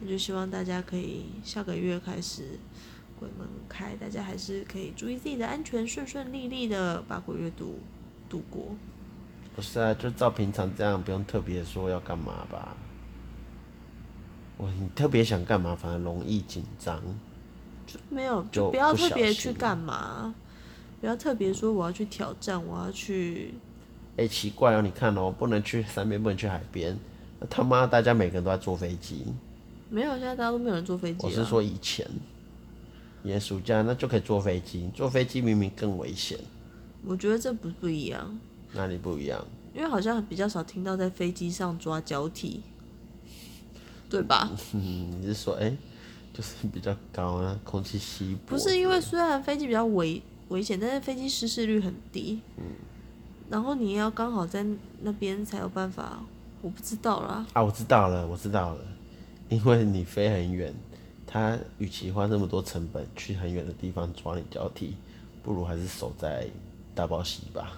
[0.02, 2.60] 那就希望大家可以下个月开始
[3.18, 7.80] 鬼门开，大家还是可以注意自己的安全，顺顺利利的把鬼月度
[8.30, 8.76] 度过。
[9.56, 12.76] 不是啊，就照平常这样，不用特别说要干嘛吧。
[14.58, 17.02] 我你特别想干嘛，反而容易紧张。
[17.86, 20.34] 就没有，就不要特别去干嘛，
[21.00, 23.54] 不要特别说我要去挑战，我要去。
[24.18, 26.98] 哎、欸，奇怪哦，你看哦，不能去山边，不能去海边，
[27.50, 29.26] 他妈大家每个人都在坐飞机。
[29.90, 31.20] 没有，现在大家都没有人坐飞机。
[31.22, 32.08] 我是说以前，
[33.24, 36.40] 年暑假那就可以坐飞机，坐飞机明明更危险。
[37.06, 38.40] 我觉得这不不一样。
[38.74, 39.46] 哪里不一样？
[39.74, 42.64] 因为好像比较少听到在飞机上抓交替，
[44.10, 44.50] 对吧？
[44.74, 45.78] 嗯，你是说，哎、欸，
[46.34, 48.56] 就是比较高啊，空气稀薄。
[48.56, 52.40] 不是因为虽然飞机比较危危险，但是飞机失事率很低。
[52.58, 52.64] 嗯。
[53.50, 54.66] 然后你要刚好在
[55.02, 56.20] 那边才有办法，
[56.62, 57.46] 我不知道啦。
[57.54, 58.82] 啊，我知道了，我知道了。
[59.50, 60.74] 因为你飞很远，
[61.28, 64.96] 他与其花那么多成本去很远的地方抓你交替，
[65.44, 66.48] 不如还是守在
[66.96, 67.74] 大包溪吧。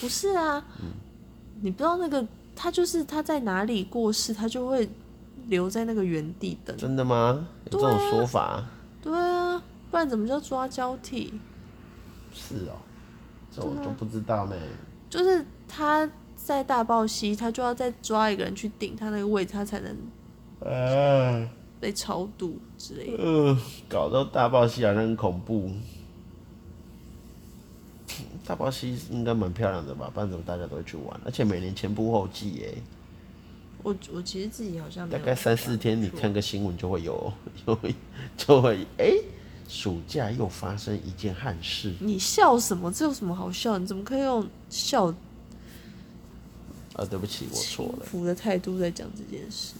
[0.00, 0.90] 不是啊，嗯，
[1.60, 2.26] 你不知道那个
[2.56, 4.88] 他就是他在哪里过世，他就会
[5.48, 6.76] 留在那个原地等。
[6.76, 7.46] 真的吗？
[7.70, 8.64] 有这种说法？
[9.02, 11.32] 对啊，对啊，不然怎么叫抓交替？
[12.32, 12.76] 是哦，
[13.54, 14.56] 这我就不知道呢。
[15.10, 19.96] 就是他在大爆溪，他就要再抓一个人去顶他那个位置，他才能。
[20.60, 21.48] 呃，
[21.80, 25.70] 被超度之类的，嗯，搞到大爆溪好像很恐怖。
[28.44, 30.10] 大霸溪应该蛮漂亮的吧？
[30.12, 31.20] 不然怎么大家都会去玩？
[31.24, 32.74] 而且每年前仆后继耶。
[33.82, 37.32] 我我其实自己好像大概三四天，你看个新闻就会有，
[37.66, 37.94] 就会
[38.36, 39.24] 就会哎、欸，
[39.68, 41.92] 暑假又发生一件憾事。
[42.00, 42.92] 你笑什么？
[42.92, 43.78] 这有什么好笑？
[43.78, 45.06] 你怎么可以用笑？
[46.94, 48.04] 啊，对不起，我错了。
[48.04, 49.72] 服的态度在讲这件事。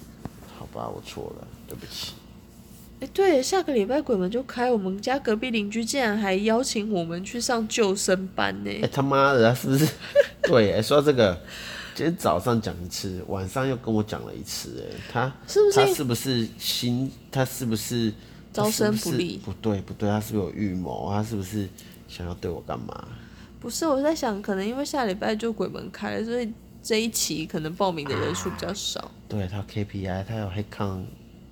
[0.59, 2.12] 好吧，我错了，对不起。
[3.01, 8.71] 哎、欸，对，下个礼拜鬼门就开，我们家隔壁邻居竟然还邀请我们去上救生班呢！
[8.71, 9.87] 哎、欸，他妈的，是不是？
[10.45, 11.38] 对，哎，说到这个，
[11.94, 15.81] 今天早上讲一次，晚上又跟我讲了一次，哎，他是不是？
[15.81, 17.12] 他是不是心？
[17.31, 18.12] 他是不是
[18.52, 19.40] 招生不利？
[19.44, 21.11] 不对，不对，他是不是有预谋？
[21.11, 21.68] 他是不是
[22.09, 23.09] 想要对我干嘛？
[23.61, 26.52] 不是，我在想，可能因为下礼拜就鬼门开了，所以。
[26.85, 28.98] 这一期可能报名的人数比较少。
[29.02, 31.07] 啊、对他 KPI，他有黑抗，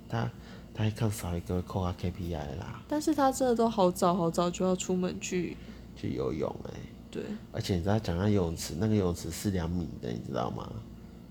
[0.09, 0.29] 他
[0.73, 2.81] 他黑抗少一个扣他 KPI 啦。
[2.85, 5.55] 但是他真的都好早好早就要出门去
[5.95, 6.79] 去游泳哎、欸。
[7.11, 7.21] 对。
[7.51, 10.67] 而且你知道讲到游泳池，那个游泳池是两米的，你知道吗？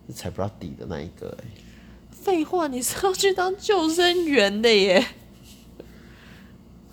[0.07, 1.37] 是踩不到底的那一个。
[2.11, 5.05] 废话，你是要去当救生员的耶？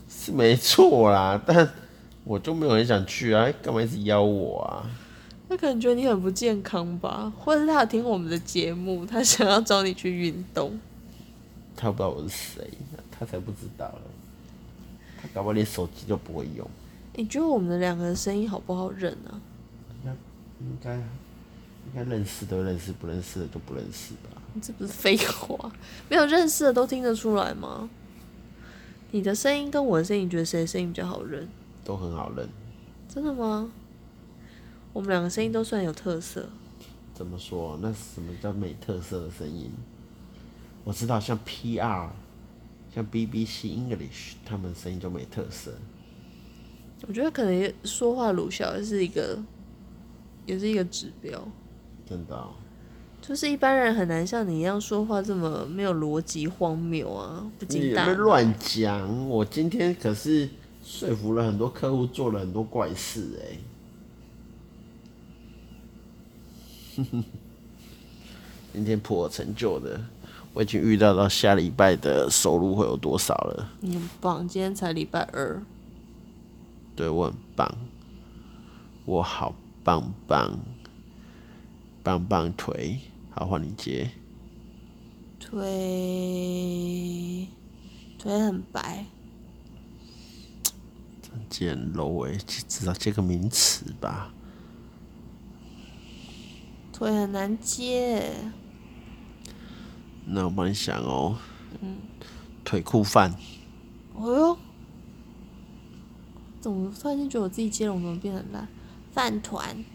[0.09, 1.69] 是没错啦，但
[2.23, 4.89] 我就没有很想去啊，干嘛一直邀我啊？
[5.49, 10.77] 他可能觉得你很不健康吧，或者是他有听我们的节目，他想要找你去运动。
[11.75, 12.69] 他不知道我是谁，
[13.11, 14.01] 他才不知道了。
[15.21, 16.69] 他搞不好连手机都不会用。
[17.17, 19.41] 你觉得我们的两个人声音好不好认啊？
[20.59, 24.39] 应该应该认识的认识，不认识的就不认识吧。
[24.53, 25.71] 你这不是废话，
[26.09, 27.89] 没有认识的都听得出来吗？
[29.09, 31.47] 你的声音跟我的声音，你觉得谁的声音比较好认？
[31.83, 32.47] 都很好认。
[33.09, 33.71] 真的吗？
[34.93, 36.47] 我们两个声音都算有特色。
[37.15, 37.79] 怎么说？
[37.81, 39.71] 那什么叫没特色的声音？
[40.83, 42.09] 我知道，像 PR，
[42.93, 45.73] 像 BBC English，他们声音就没特色。
[47.05, 49.37] 我觉得可能说话鲁小也是一个，
[50.45, 51.47] 也是一个指标。
[52.09, 52.51] 真的哦。
[53.21, 58.09] 就是一般人很难像你一样说话这么没有逻辑、荒谬啊，不经大脑。
[58.09, 59.29] 你别乱讲！
[59.29, 60.47] 我今天可是
[60.83, 63.27] 说服了很多客户，做了很多怪事
[66.97, 67.03] 哎、欸。
[68.73, 69.99] 今天颇有成就的，
[70.53, 73.71] 我已经预料到下礼拜的收入会有多少了。
[73.81, 75.61] 你很棒，今天才礼拜二。
[76.97, 77.77] 对，我很棒，
[79.05, 80.59] 我好棒棒，
[82.03, 82.99] 棒棒腿。
[83.29, 84.09] 好，换你接。
[85.39, 85.55] 腿
[88.17, 89.05] 腿很白。
[91.47, 92.35] 简陋诶，
[92.67, 94.33] 至少接个名词吧。
[96.91, 98.33] 腿很难接。
[100.25, 101.37] 那我帮你想哦。
[101.79, 101.97] 嗯。
[102.65, 103.35] 腿裤饭。
[104.15, 104.57] 哦哟。
[106.67, 108.67] 怎么突然间觉得我自己接龙怎么变很烂？
[109.13, 109.85] 饭团。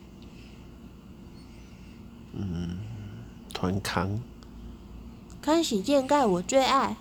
[2.32, 2.78] 嗯。
[3.52, 4.18] 团康。
[5.42, 6.96] 康喜健盖我最爱。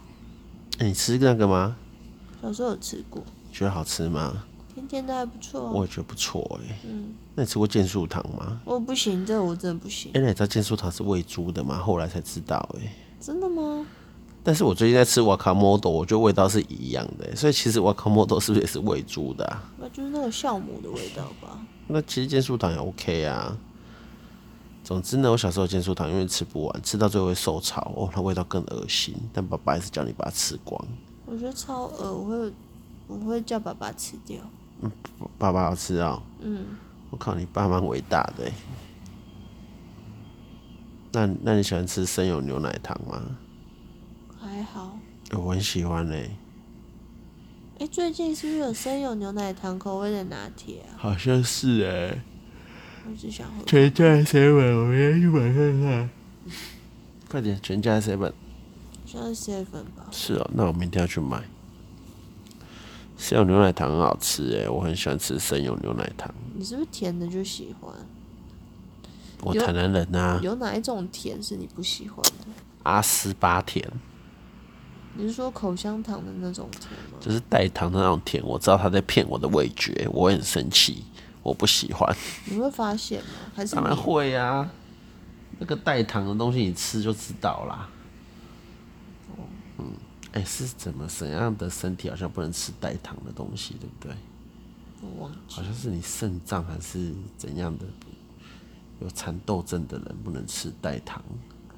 [0.80, 1.78] 欸，你吃那个吗？
[2.42, 3.24] 小时候有吃过。
[3.52, 4.44] 觉得好吃吗？
[4.74, 5.70] 甜甜的还不错。
[5.72, 6.78] 我也觉得不错哎。
[6.86, 7.14] 嗯。
[7.36, 8.60] 那你吃过健素糖吗？
[8.66, 10.12] 我不行，这个我真的不行。
[10.14, 11.78] 哎，那你知道健素糖是喂猪的吗？
[11.78, 12.94] 后来才知道哎。
[13.20, 13.86] 真的吗？
[14.44, 19.64] 但是我最近在吃瓦卡莫多，我觉得味道是一样的，所以其实瓦卡莫多是不是也是喂猪的啊？
[19.80, 21.60] 那就是那个酵母的味道吧。
[21.88, 23.56] 那其实健素糖也 OK 啊。
[24.84, 29.16] 总之呢，我小时候健素糖因为吃不完，吃到最后会受潮哦，它味道更恶心。
[29.32, 30.84] 但爸爸还是叫你把它吃光。
[31.26, 32.54] 我觉得超恶，我会
[33.08, 34.40] 我会叫爸爸吃掉。
[34.82, 34.92] 嗯，
[35.38, 36.22] 爸爸要吃啊。
[36.40, 36.66] 嗯。
[37.12, 38.52] 我靠，你爸蛮伟大的。
[41.12, 43.22] 那那你喜欢吃生有牛奶糖吗？
[44.62, 44.96] 还好，
[45.32, 46.30] 我很喜欢嘞。
[47.80, 50.94] 哎，最近是不是有生有牛奶糖口味的拿铁啊？
[50.98, 52.22] 好像是哎。
[53.10, 53.64] 我只想喝。
[53.66, 56.10] 全家 seven，我明天去买看看。
[57.28, 58.32] 快点，全家 seven。
[59.04, 60.06] 现在 seven 吧。
[60.12, 61.42] 是哦，那我明天要去买。
[63.18, 66.32] 生有牛奶糖很好吃哎，我很喜欢吃生有牛奶糖。
[66.54, 67.92] 你是不是甜的就喜欢？
[69.42, 70.40] 我台南人呐。
[70.44, 72.46] 有哪一种甜是你不喜欢的？
[72.84, 73.92] 阿斯巴甜。
[75.14, 77.18] 你是说口香糖的那种甜吗？
[77.20, 81.04] 就是带糖的那种甜，我知道他在骗我的味觉，我会很生气，
[81.44, 82.16] 我不喜欢。
[82.46, 83.30] 你会发现吗？
[83.54, 84.72] 还是当然会啊，
[85.60, 87.90] 那个带糖的东西你吃就知道啦。
[89.36, 89.44] 哦、
[89.80, 89.94] 嗯，
[90.32, 94.16] 哎、欸，是怎么怎样的身体好像不能吃带糖的东西，对不对？
[95.02, 95.38] 我忘记。
[95.50, 97.86] 好像是你肾脏还是怎样的，
[99.02, 101.22] 有蚕豆症的人不能吃带糖。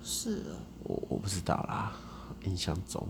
[0.03, 0.55] 是的。
[0.83, 1.93] 我我不知道啦。
[2.45, 3.07] 印象中，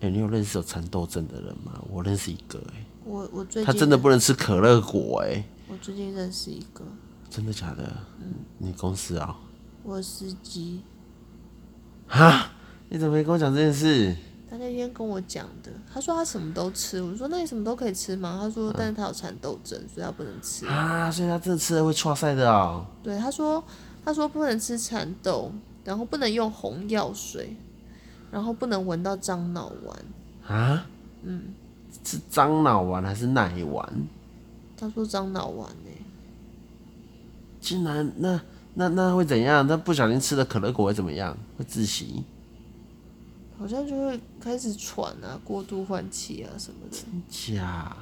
[0.00, 1.82] 哎、欸，你有认识有蚕豆症的人吗？
[1.90, 6.84] 我认识一个、欸，哎，我我最近他真的不能吃可乐果、欸，哎，我最近认识一个，
[7.28, 7.96] 真的假的？
[8.20, 9.36] 嗯，你公司啊、喔？
[9.82, 10.82] 我司机，
[12.06, 12.50] 哈？
[12.90, 14.16] 你怎么没跟我讲这件事？
[14.50, 18.38] 他那天跟我讲的，他说他什么都吃，我说那你什么都可以吃吗？
[18.40, 22.86] 他说，但是他有蚕豆症，所以他不能吃啊，所以他真的吃了会剉赛的啊、喔。
[23.02, 23.62] 对，他说
[24.02, 25.52] 他说不能吃蚕豆，
[25.84, 27.56] 然后不能用红药水。
[28.30, 29.98] 然后不能闻到樟脑丸
[30.46, 30.86] 啊？
[31.22, 31.54] 嗯，
[32.04, 33.88] 是樟脑丸还是奶丸？
[34.76, 35.90] 他说樟脑丸呢。
[37.60, 38.40] 竟然那
[38.74, 39.66] 那那会怎样？
[39.66, 41.36] 他不小心吃了可乐果会怎么样？
[41.56, 42.22] 会窒息？
[43.58, 46.96] 好像就会开始喘啊，过度换气啊什么的。
[46.96, 47.22] 真
[47.56, 47.96] 假？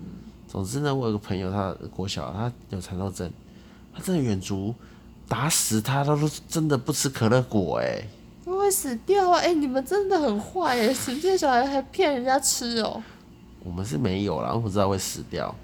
[0.00, 0.28] 嗯。
[0.48, 3.30] 总之呢，我有个朋友，他国小他有蚕豆症，
[3.94, 4.74] 他真的远足
[5.28, 8.02] 打死他，他说真的不吃可乐果哎。
[8.68, 9.38] 会死掉啊！
[9.38, 10.88] 哎、欸，你们真的很坏哎！
[10.88, 13.02] 这些小孩还骗人家吃哦、喔。
[13.64, 15.54] 我们是没有啦，我不知道会死掉。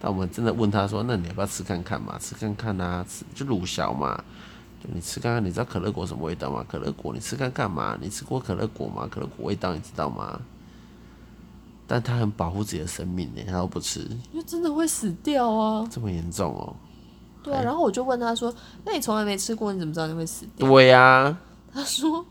[0.00, 2.18] 但我们真的问他说：“那你要不要吃看看嘛？
[2.18, 4.16] 吃看看啊，吃就乳小嘛。
[4.82, 6.64] 就你吃看看，你知道可乐果什么味道吗？
[6.66, 7.98] 可乐果你吃看看嘛。
[8.00, 9.06] 你吃过可乐果吗？
[9.10, 10.40] 可乐果味道你知道吗？”
[11.86, 14.00] 但他很保护自己的生命呢，他都不吃。
[14.32, 15.86] 因为真的会死掉啊！
[15.90, 16.76] 这么严重哦、喔。
[17.42, 18.54] 对啊，然后我就问他说
[18.86, 21.38] ：“那你从来没吃过，你怎么知道你会死掉？”对呀、啊。
[21.74, 22.24] 他说。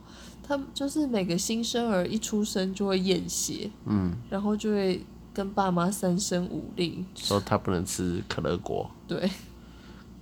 [0.47, 8.89] 他就是每个新生儿一出生就会验血，嗯，然后就会跟爸妈三声五令，说他不能吃可乐果。
[9.07, 9.29] 对，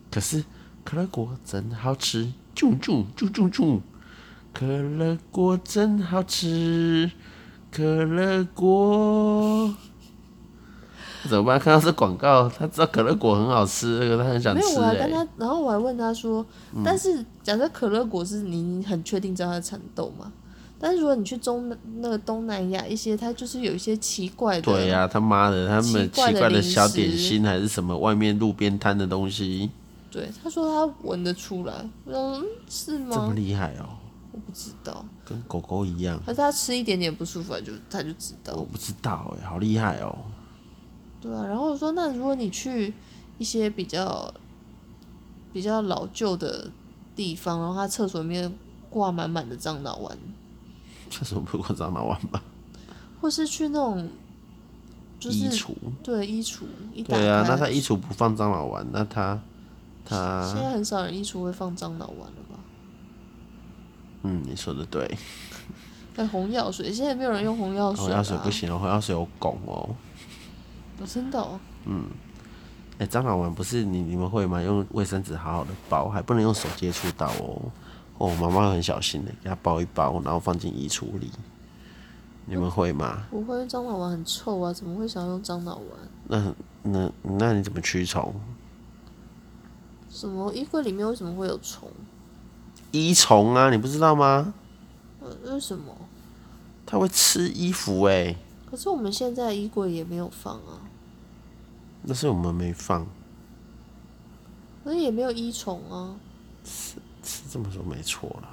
[0.09, 0.43] 可是
[0.83, 3.81] 可乐果真好吃，啾啾啾啾啾，
[4.53, 7.11] 可乐果真好吃，
[7.69, 9.75] 可乐果。
[11.29, 11.59] 怎么办？
[11.59, 14.61] 看到这广告，他知道可乐果很好吃，那个他很想吃。
[14.61, 16.45] 没有，我还跟他，然后我还问他说
[16.75, 20.31] ：“嗯、但是假设可乐果是你很确定知道它蚕豆吗？
[20.79, 29.71] 但是如果你去中那个东南亚一些，它就是有一些奇怪的。”对呀、啊，他妈的，他们奇怪的小点心还是什么外面路边摊的东西。
[30.11, 31.73] 对，他说他闻得出来。
[32.05, 33.15] 嗯，是吗？
[33.15, 33.89] 这么厉害哦、喔！
[34.33, 35.05] 我不知道。
[35.25, 36.19] 跟狗狗一样。
[36.25, 38.53] 可是他吃一点点不舒服，他就他就知道。
[38.55, 40.17] 我不知道哎、欸，好厉害哦、喔！
[41.23, 42.93] 对啊，然后我说，那如果你去
[43.37, 44.33] 一些比较
[45.53, 46.69] 比较老旧的
[47.15, 48.53] 地方，然后他厕所里面
[48.89, 50.17] 挂满满的樟脑丸。
[51.09, 52.43] 厕所不挂樟脑丸吧？
[53.21, 54.09] 或是去那种，
[55.17, 55.71] 就是、衣橱。
[56.03, 56.63] 对，衣橱。
[57.07, 59.39] 对啊，那他衣橱不放樟脑丸，那他
[60.03, 62.59] 他现在很少人衣橱会放樟脑丸了吧？
[64.23, 65.17] 嗯，你说的对。
[66.15, 68.07] 那 红药水现在没有人用红药水、啊。
[68.07, 69.95] 红药水不行哦，红药水有汞哦。
[71.03, 71.59] 我真的、哦。
[71.83, 72.05] 嗯。
[72.93, 74.61] 哎、欸，樟脑丸不是你你们会吗？
[74.61, 77.61] 用卫生纸好好的包，还不能用手接触到哦。
[78.19, 81.29] 哦，妈妈很小心的，给它包一包，然后放进衣橱里。
[82.45, 83.23] 你们会吗？
[83.29, 85.85] 不会，樟脑丸很臭啊，怎么会想要用樟脑丸？
[86.27, 88.33] 那那那你怎么驱虫？
[90.09, 91.89] 什么衣柜里面为什么会有虫？
[92.91, 94.53] 衣虫啊，你不知道吗？
[95.45, 95.93] 为什么？
[96.85, 98.37] 它会吃衣服哎、欸。
[98.69, 100.79] 可是我们现在衣柜也没有放啊。
[102.03, 103.05] 那是我们没放。
[104.83, 106.15] 可是也没有衣虫啊。
[106.65, 108.49] 是是这么说没错啦。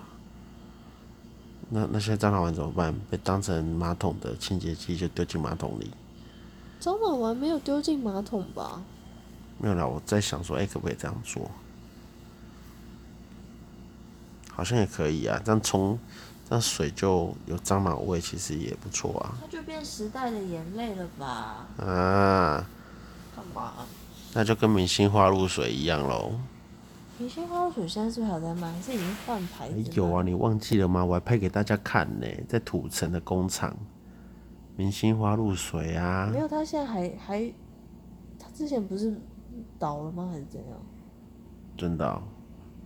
[1.69, 2.95] 那那现在樟脑丸怎么办？
[3.09, 5.91] 被当成马桶的清洁剂就丢进马桶里？
[6.81, 8.83] 樟脑丸没有丢进马桶吧？
[9.59, 11.51] 没有啦，我在想说，哎、欸，可不可以这样做？
[14.53, 15.99] 好像也可以啊，这样冲，
[16.49, 19.37] 这样水就有樟脑味，其实也不错啊。
[19.41, 21.67] 它就变时代的眼泪了吧？
[21.79, 22.67] 啊？
[23.41, 23.73] 干嘛？
[24.35, 26.33] 那就跟明星花露水一样喽。
[27.19, 28.71] 明星花露水现在是不是还在卖？
[28.73, 29.91] 还是已经换牌子？
[29.95, 31.05] 有啊，你忘记了吗？
[31.05, 33.77] 我还拍给大家看呢，在土城的工厂，
[34.77, 36.29] 明星花露水啊。
[36.33, 37.53] 没有，他现在还还，
[38.39, 39.19] 他之前不是
[39.79, 40.29] 倒了吗？
[40.31, 40.69] 还是怎样？
[41.77, 42.23] 真的、喔？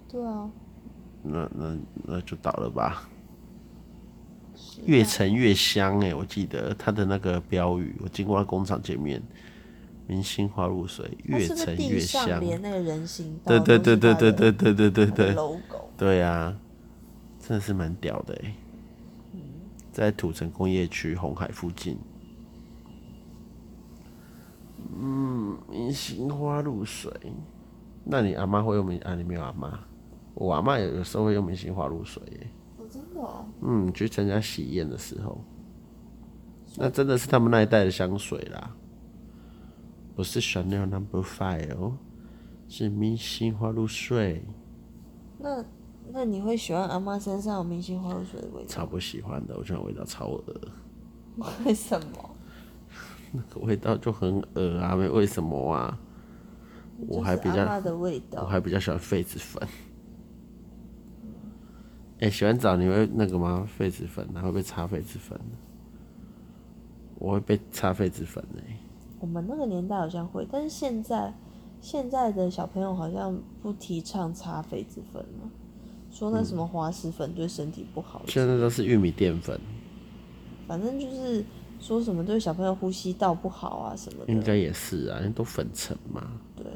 [0.08, 0.50] 对啊。
[1.22, 3.08] 那那那就倒了吧。
[4.86, 9.22] 越沉越香哎，我记得他的那个标语，我经过他工厂前面。
[10.06, 16.54] 明星花露水越沉越香，连那个人行对对对对对对对对对对，logo，对啊，
[17.40, 18.54] 真的是蛮屌的哎，
[19.92, 21.96] 在土城工业区红海附近，
[25.00, 27.10] 嗯，明星花露水，
[28.04, 29.14] 那你阿妈会用明啊？
[29.14, 29.80] 你没有阿妈？
[30.34, 32.46] 我阿妈有有时候会用明星花露水耶，
[32.76, 35.42] 哦，真的哦，嗯，去参加喜宴的时候，
[36.76, 38.70] 那真的是他们那一代的香水啦。
[40.14, 41.96] 不是 Chanel Number Five 哦，
[42.68, 44.42] 是明星花露水。
[45.38, 45.64] 那
[46.12, 48.68] 那你会喜欢阿妈身上有明星花露水的味道？
[48.68, 50.44] 超不喜欢的，我觉得味道超恶。
[51.64, 52.30] 为什么？
[53.32, 54.94] 那个味道就很恶啊！
[54.94, 55.98] 为为什么啊？
[57.08, 57.64] 我还比较
[58.36, 59.60] 我还比较喜欢痱子粉。
[62.20, 63.68] 哎、欸，洗完澡你会那个吗？
[63.76, 65.36] 痱子粉，然后被擦痱子粉。
[67.18, 68.78] 我会被擦痱子粉的、欸。
[69.24, 71.32] 我们那个年代好像会，但是现在
[71.80, 75.50] 现在的小朋友好像不提倡擦痱子粉了，
[76.10, 78.20] 说那什么滑石粉对身体不好。
[78.28, 79.58] 现在都是玉米淀粉，
[80.68, 81.42] 反正就是
[81.80, 84.30] 说什么对小朋友呼吸道不好啊什么的。
[84.30, 86.28] 应该也是啊，因为都粉尘嘛。
[86.54, 86.66] 对，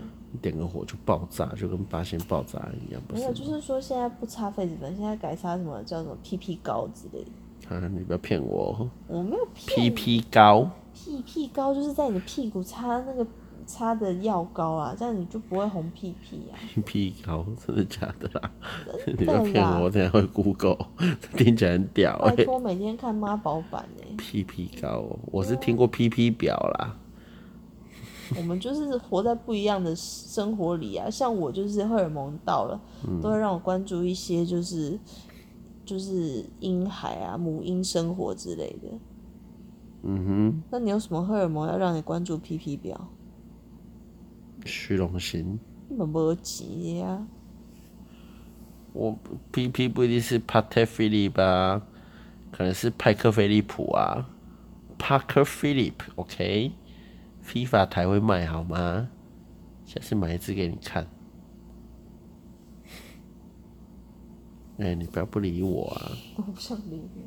[0.40, 3.02] 点个火就爆炸，就跟八仙爆炸一样。
[3.12, 7.30] 没有，就是说现在不擦痱子粉，现在改擦什么叫什么 PP 膏之类的。
[7.68, 8.88] 啊，你不要骗我！
[9.06, 9.92] 我没有骗。
[9.92, 10.70] PP 膏。
[11.04, 13.26] 屁屁膏就是在你的屁股擦那个
[13.66, 16.58] 擦的药膏啊，这样你就不会红屁屁啊。
[16.74, 16.80] 屁
[17.12, 18.50] 屁膏真的假的啦？
[19.06, 20.78] 你不要骗我，等下会 Google，
[21.36, 22.18] 听起来很屌。
[22.18, 24.14] 拜托，每天看妈宝版哎。
[24.16, 26.96] 屁屁膏，我是听过屁屁表啦。
[28.36, 34.98] 我们就是活在不一样的生活里啊，像我就是荷尔蒙到了，嗯、都会让我关注一些就是
[35.84, 38.88] 就是婴孩啊、母婴生活之类的。
[40.02, 43.08] 嗯哼，那你有什么荷尔蒙要让你关注 PP 表？
[44.64, 45.58] 虚荣心。
[45.88, 47.26] 你们没钱呀？
[48.92, 49.18] 我
[49.52, 51.82] PP 不一定是帕特菲利吧，
[52.52, 54.28] 可能是派克菲利普啊。
[54.98, 59.08] Parker Philip，OK？FIFA 台会卖好吗？
[59.86, 61.06] 下次买一支给你看。
[64.78, 66.10] 哎、欸，你不要不理我啊！
[66.36, 67.22] 我不想理你。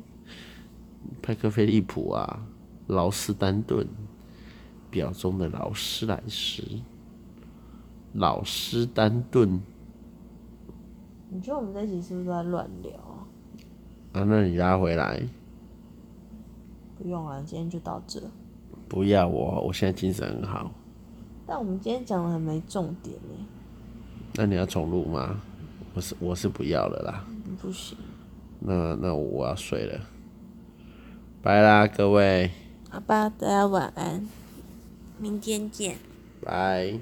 [1.20, 2.46] 派克菲利普啊。
[2.86, 3.86] 劳斯丹顿
[4.90, 6.62] 表中的劳斯莱斯，
[8.12, 9.60] 劳斯丹顿。
[11.30, 12.92] 你觉得我们这集是不是在乱聊
[14.12, 14.24] 啊？
[14.24, 15.22] 那你拉回来。
[16.98, 18.20] 不用了，今天就到这。
[18.88, 20.70] 不要我，我现在精神很好。
[21.46, 23.46] 但我们今天讲的很没重点呢。
[24.34, 25.40] 那你要重录吗？
[25.94, 27.24] 我是我是不要了啦。
[27.60, 27.96] 不行。
[28.60, 30.00] 那那我要睡了。
[31.42, 32.50] 拜啦，各位。
[32.92, 34.28] 好吧，大家晚安，
[35.16, 35.96] 明天见，
[36.44, 36.98] 拜。